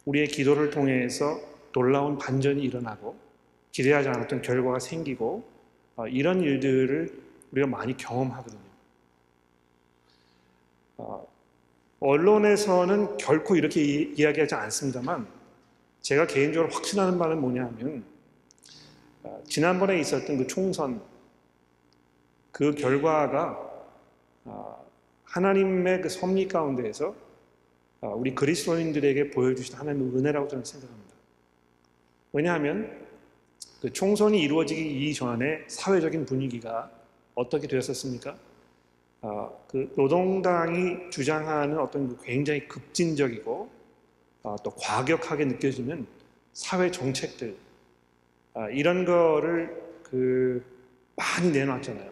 [0.05, 1.39] 우리의 기도를 통해서
[1.73, 3.17] 놀라운 반전이 일어나고
[3.71, 5.49] 기대하지 않았던 결과가 생기고
[5.97, 7.23] 어, 이런 일들을
[7.53, 8.66] 우리가 많이 경험하거든요.
[10.99, 11.27] 어,
[12.01, 15.27] 언론에서는 결코 이렇게 이, 이야기하지 않습니다만
[16.01, 18.05] 제가 개인적으로 확신하는 바는 뭐냐면
[19.23, 21.01] 어, 지난번에 있었던 그 총선
[22.53, 23.59] 그 결과가
[24.45, 24.87] 어,
[25.25, 27.15] 하나님의 그 섭리 가운데에서
[28.01, 31.15] 어, 우리 그리스도인들에게 보여주신 하나님의 은혜라고 저는 생각합니다.
[32.33, 33.07] 왜냐하면
[33.81, 36.91] 그 총선이 이루어지기 이전에 사회적인 분위기가
[37.35, 38.37] 어떻게 되었었습니까?
[39.27, 43.69] 어, 그 노동당이 주장하는 어떤 그 굉장히 급진적이고
[44.45, 46.07] 어, 또 과격하게 느껴지는
[46.53, 47.57] 사회 정책들
[48.55, 50.65] 어, 이런 거를 그
[51.17, 52.09] 많이 내놨잖아요.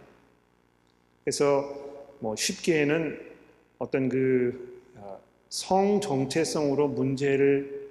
[1.23, 1.73] 그래서
[2.19, 3.33] 뭐 쉽게는
[3.79, 7.91] 어떤 그성 어, 정체성으로 문제를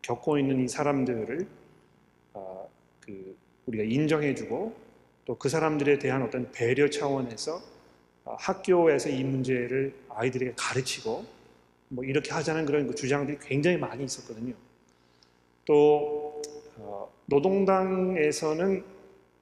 [0.00, 1.46] 겪고 있는 이 사람들을
[2.32, 2.70] 어,
[3.00, 4.80] 그 우리가 인정해주고
[5.26, 7.71] 또 그 사람들에 대한 어떤 배려 차원에서 어,
[8.24, 11.24] 학교에서 이 문제를 아이들에게 가르치고
[11.88, 14.54] 뭐 이렇게 하자는 그런 그 주장들이 굉장히 많이 있었거든요.
[15.64, 16.40] 또
[16.78, 18.84] 어, 노동당에서는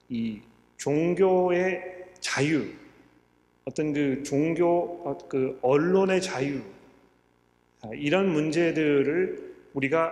[0.09, 0.41] 이
[0.77, 2.67] 종교의 자유,
[3.65, 6.61] 어떤 그 종교, 어, 그 언론의 자유
[7.81, 10.11] 아, 이런 문제들을 우리가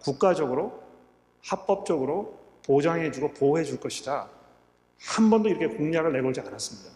[0.00, 0.82] 국가적으로
[1.42, 4.28] 합법적으로 보장해주고 보호해줄 것이다.
[4.98, 6.95] 한 번도 이렇게 공약을 내걸지 않았습니다.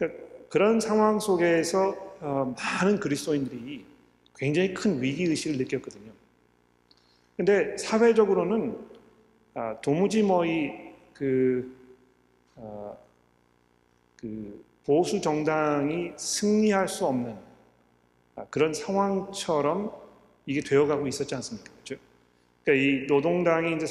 [0.00, 3.84] 그러니까 그런 상황 속에서 어, 많은 그리스도인들이
[4.36, 6.10] 굉장히 큰 위기 의식을 느꼈거든요.
[7.36, 8.78] 근데 사회적으로는
[9.54, 11.76] 아, 도무지 뭐이그
[12.56, 12.98] 어,
[14.16, 17.36] 그 보수 정당이 승리할 수 없는
[18.36, 19.92] 아, 그런 상황처럼
[20.46, 21.70] 이게 되어가고 있었지 않습니까?
[21.84, 22.02] 그렇죠?
[22.64, 23.86] 그러니까 이 노동당이 이제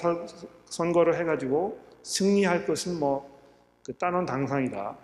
[0.65, 3.39] 선거를 해가지고 승리할 것은 뭐
[3.89, 4.95] 그 따놓은 당상이다.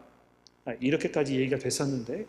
[0.65, 2.25] 아, 이렇게까지 얘기가 됐었는데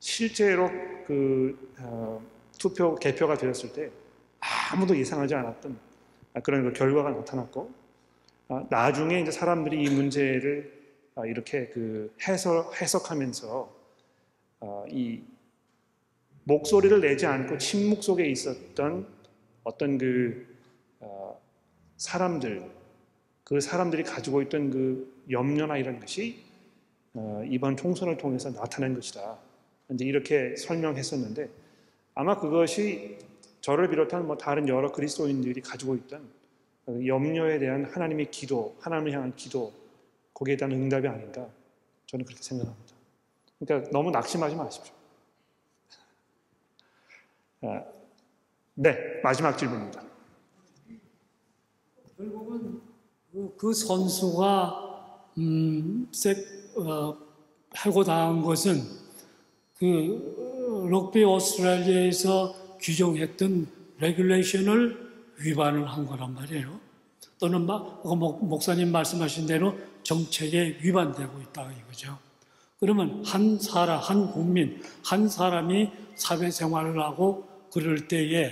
[0.00, 0.68] 실제로
[1.06, 2.22] 그 어,
[2.58, 3.90] 투표 개표가 되었을 때
[4.72, 5.78] 아무도 예상하지 않았던
[6.42, 7.70] 그런 그 결과가 나타났고
[8.48, 10.72] 아, 나중에 이제 사람들이 이 문제를
[11.14, 13.76] 아, 이렇게 그 해석 해석하면서
[14.88, 15.22] 이
[16.44, 19.06] 목소리를 내지 않고 침묵 속에 있었던
[19.64, 20.46] 어떤 그
[21.00, 21.40] 어,
[21.96, 22.70] 사람들
[23.44, 26.45] 그 사람들이 가지고 있던 그 염려나 이런 것이 어,
[27.48, 29.38] 이번 총선을 통해서 나타난 것이다.
[29.90, 31.48] 이제 이렇게 설명했었는데
[32.14, 33.18] 아마 그것이
[33.60, 36.28] 저를 비롯한 뭐 다른 여러 그리스도인들이 가지고 있던
[37.06, 39.72] 염려에 대한 하나님의 기도, 하나님을 향한 기도,
[40.34, 41.48] 거기에 대한 응답이 아닌가
[42.06, 42.94] 저는 그렇게 생각합니다.
[43.58, 44.94] 그러니까 너무 낙심하지 마십시오.
[47.62, 47.82] 아,
[48.74, 50.02] 네, 마지막 질문입니다.
[52.16, 52.80] 결국은
[53.32, 54.86] 그, 그 선수가
[55.38, 56.34] 음, 세,
[56.76, 57.16] 어,
[57.76, 58.82] 해고당한 것은
[59.78, 63.66] 그 럭비 오스트레일리아에서 규정했던
[63.98, 65.06] 레귤레이션을
[65.38, 66.78] 위반을 한 거란 말이에요.
[67.38, 72.18] 또는 막 목사님 말씀하신 대로 정책에 위반되고 있다 이거죠.
[72.78, 78.50] 그러면 한 사람, 한 국민, 한 사람이 사회생활을 하고 그럴 때에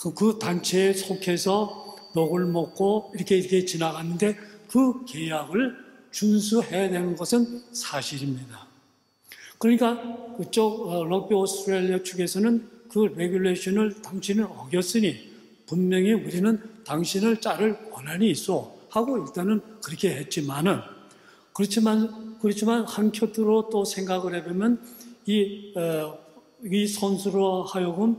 [0.00, 4.36] 그, 그 단체에 속해서 녹을 먹고 이렇게 이렇게 지나갔는데
[4.68, 5.85] 그 계약을
[6.16, 8.66] 준수해야 되는 것은 사실입니다.
[9.58, 15.30] 그러니까 그쪽 어, Rugby Australia 측에서는 그 regulation을 당신은 어겼으니
[15.66, 20.80] 분명히 우리는 당신을 자를 권한이 있어 하고 일단은 그렇게 했지만은
[21.52, 24.80] 그렇지만 그렇지만 한켠으로 또 생각을 해보면
[25.26, 26.18] 이, 어,
[26.64, 28.16] 이 선수로 하여금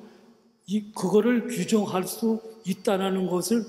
[0.68, 3.66] 이 그거를 규정할 수 있다라는 것을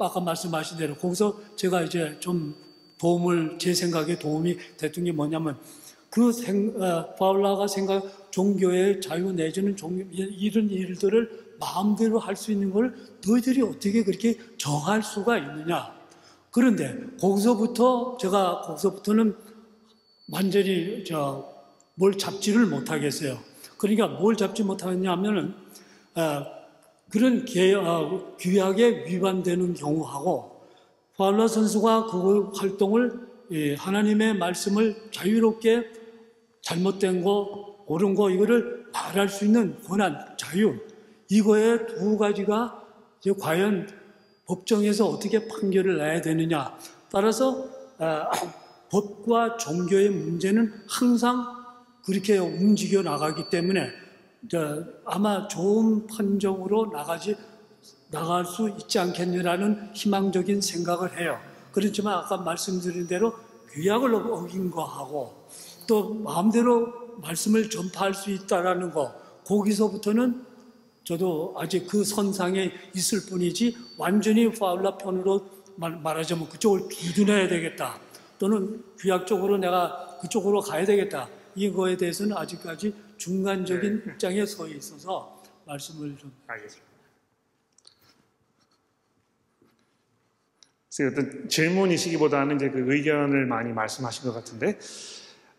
[0.00, 2.56] 아까 말씀하신 대로 거기서 제가 이제 좀
[2.98, 5.56] 도움을 제 생각에 도움이 됐던 게 뭐냐면
[6.10, 12.70] 그 생, 어, 파울라가 생각 종교의 자유 내지는 종교 이런 일들을 마음대로 할 수 있는
[12.70, 12.94] 걸
[13.26, 15.92] 너희들이 어떻게 그렇게 정할 수가 있느냐?
[16.50, 19.34] 그런데 거기서부터 제가 거기서부터는
[20.30, 21.58] 완전히 저
[21.98, 23.38] 뭘 잡지를 못하겠어요.
[23.76, 25.52] 그러니까 뭘 잡지 못하겠냐면은
[26.14, 26.46] 어,
[27.10, 30.57] 그런 계, 어, 규약에 위반되는 경우하고
[31.18, 35.90] 파울라 선수가 그 활동을 예, 하나님의 말씀을 자유롭게
[36.62, 40.78] 잘못된 거, 옳은 거 이거를 말할 수 있는 권한, 자유
[41.28, 42.84] 이거에 두 가지가
[43.40, 43.88] 과연
[44.46, 46.78] 법정에서 어떻게 판결을 내야 되느냐.
[47.10, 47.66] 따라서
[47.98, 48.30] 아,
[48.88, 51.44] 법과 종교의 문제는 항상
[52.06, 53.90] 그렇게 움직여 나가기 때문에
[55.04, 57.36] 아마 좋은 판정으로 나가지
[58.10, 61.38] 나갈 수 있지 않겠느라는 희망적인 생각을 해요.
[61.72, 63.34] 그렇지만 아까 말씀드린 대로
[63.70, 65.46] 규약을 어긴 거하고
[65.86, 69.12] 또 마음대로 말씀을 전파할 수 있다라는 거
[69.44, 70.46] 거기서부터는
[71.04, 75.46] 저도 아직 그 선상에 있을 뿐이지 완전히 파울라 편으로
[75.76, 77.98] 말, 하자면 그쪽을 두둔해야 되겠다.
[78.38, 81.28] 또는 규약적으로 내가 그쪽으로 가야 되겠다.
[81.54, 84.12] 이거에 대해서는 아직까지 중간적인 네.
[84.12, 86.32] 입장에 서 있어서 말씀을 좀.
[86.46, 86.87] 알겠습니다.
[91.06, 94.78] 어떤 질문이시기보다는 이제 그 의견을 많이 말씀하신 것 같은데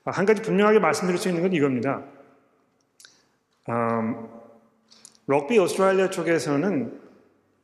[0.06, 2.04] 한 가지 분명하게 말씀드릴 수 있는 건 이겁니다.
[3.70, 4.28] 음,
[5.28, 7.00] Rugby Australia 쪽에서는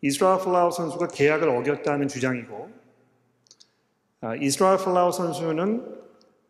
[0.01, 2.69] 이스라엘 폴라우 선수가 계약을 어겼다는 주장이고
[4.21, 5.95] 아, 이스라엘 폴라우 선수는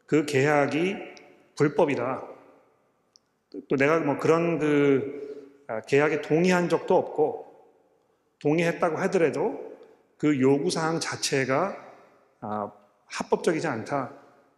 [0.05, 0.95] 그 계약이
[1.55, 2.23] 불법이다.
[3.69, 7.45] 또 내가 뭐 그런 그 아, 계약에 동의한 적도 없고
[8.39, 9.64] 동의했다고 하더라도
[10.25, 11.77] 그 요구 사항 자체가
[12.41, 12.71] 아,
[13.05, 14.11] 합법적이지 않다.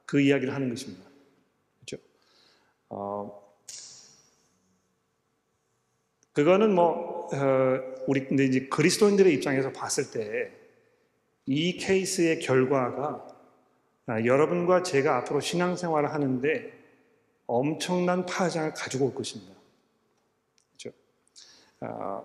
[0.05, 1.03] 그 이야기를 하는 것입니다.
[1.79, 2.01] 그렇죠?
[2.87, 3.53] 어,
[6.31, 10.57] 그거는 뭐 어, 우리 근데 이제 그리스도인들의 입장에서 봤을 때
[11.47, 13.25] 이 케이스의 결과가
[14.07, 16.73] 아, 여러분과 제가 앞으로 신앙생활을 하는데
[17.45, 19.53] 엄청난 파장을 가지고 올 것입니다.
[20.69, 20.97] 그렇죠?
[21.79, 22.23] 아,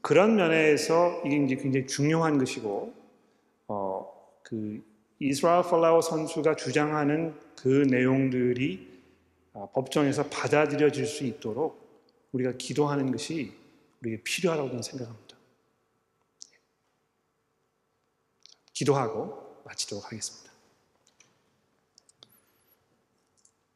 [0.00, 2.94] 그런 면에서 이게 이제 굉장히 중요한 것이고,
[3.68, 4.82] 어, 그
[5.18, 8.94] 이스라엘 팔라워 선수가 주장하는 그 내용들이
[9.54, 11.80] 아, 법정에서 받아들여질 수 있도록
[12.32, 13.54] 우리가 기도하는 것이
[14.00, 15.36] 우리에게 필요하다고 생각합니다.
[18.72, 20.52] 기도하고 마치도록 하겠습니다.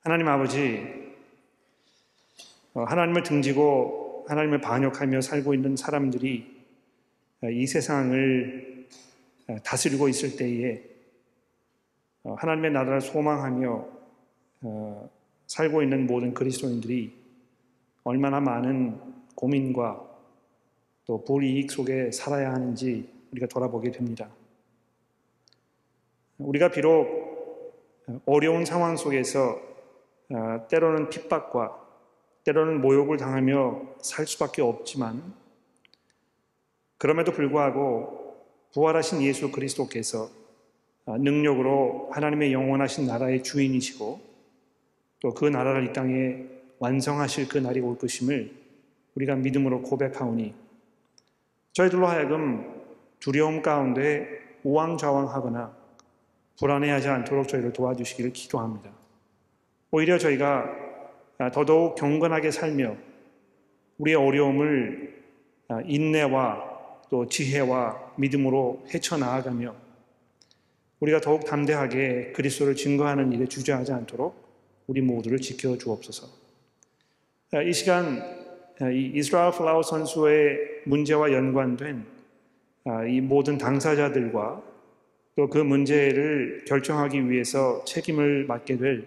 [0.00, 0.84] 하나님 아버지,
[2.74, 6.58] 어, 하나님을 등지고 하나님을 반역하며 살고 있는 사람들이
[7.50, 8.88] 이 세상을
[9.48, 10.82] 어, 다스리고 있을 때에
[12.24, 13.98] 어, 하나님의 나라를 소망하며
[15.46, 17.16] 살고 있는 모든 그리스도인들이
[18.04, 19.00] 얼마나 많은
[19.34, 20.04] 고민과
[21.06, 24.28] 또 불이익 속에 살아야 하는지 우리가 돌아보게 됩니다.
[26.38, 27.28] 우리가 비록
[28.26, 29.60] 어려운 상황 속에서
[30.30, 31.87] 어, 때로는 핍박과
[32.48, 35.34] 때로는 모욕을 당하며 살 수밖에 없지만
[36.96, 38.38] 그럼에도 불구하고
[38.72, 40.30] 부활하신 예수 그리스도께서
[41.04, 44.28] 어, 능력으로 하나님의 영원하신 나라의 주인이시고
[45.20, 46.44] 또 그 나라를 이 땅에
[46.78, 48.54] 완성하실 그 날이 올 것임을
[49.14, 50.54] 우리가 믿음으로 고백하오니
[51.72, 52.82] 저희들로 하여금
[53.20, 54.26] 두려움 가운데
[54.62, 55.76] 우왕좌왕하거나
[56.58, 58.90] 불안해하지 않도록 저희를 도와주시기를 기도합니다.
[59.90, 60.87] 오히려 저희가
[61.38, 62.96] 더더욱 경건하게 살며
[63.98, 65.22] 우리의 어려움을
[65.86, 66.78] 인내와
[67.10, 69.74] 또 지혜와 믿음으로 헤쳐나아가며
[71.00, 74.48] 우리가 더욱 담대하게 그리스도를 증거하는 일에 주저하지 않도록
[74.88, 76.26] 우리 모두를 지켜 주옵소서.
[77.66, 78.22] 이 시간
[78.92, 82.04] 이 이스라엘 플라워 선수의 문제와 연관된
[83.08, 84.62] 이 모든 당사자들과
[85.36, 89.06] 또 그 문제를 결정하기 위해서 책임을 맡게 될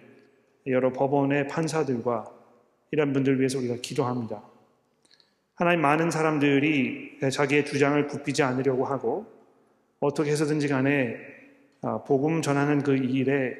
[0.66, 2.30] 여러 법원의 판사들과
[2.90, 4.42] 이런 분들 위해서 우리가 기도합니다.
[5.54, 9.26] 하나님 많은 사람들이 자기의 주장을 굽히지 않으려고 하고
[10.00, 11.16] 어떻게 해서든지 간에
[12.06, 13.56] 복음 전하는 그 일에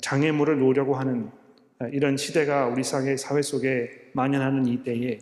[0.00, 1.30] 장애물을 놓으려고 하는
[1.92, 5.18] 이런 시대가 우리 사회 속에 만연하는 이 때에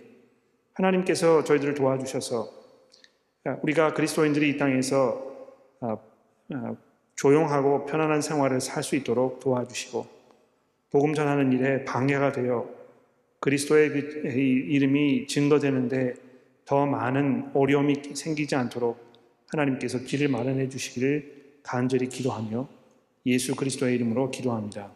[0.74, 2.48] 하나님께서 저희들을 도와주셔서
[3.62, 5.32] 우리가 그리스도인들이 이 땅에서
[7.16, 10.22] 조용하고 편안한 생활을 살 수 있도록 도와주시고
[10.93, 12.68] 복음 전하는 일에 방해가 되어
[13.40, 16.14] 그리스도의 그 이름이 증거되는데
[16.66, 19.03] 더 많은 어려움이 생기지 않도록
[19.49, 22.68] 하나님께서 길을 마련해 주시기를 간절히 기도하며
[23.26, 24.93] 예수 그리스도의 이름으로 기도합니다.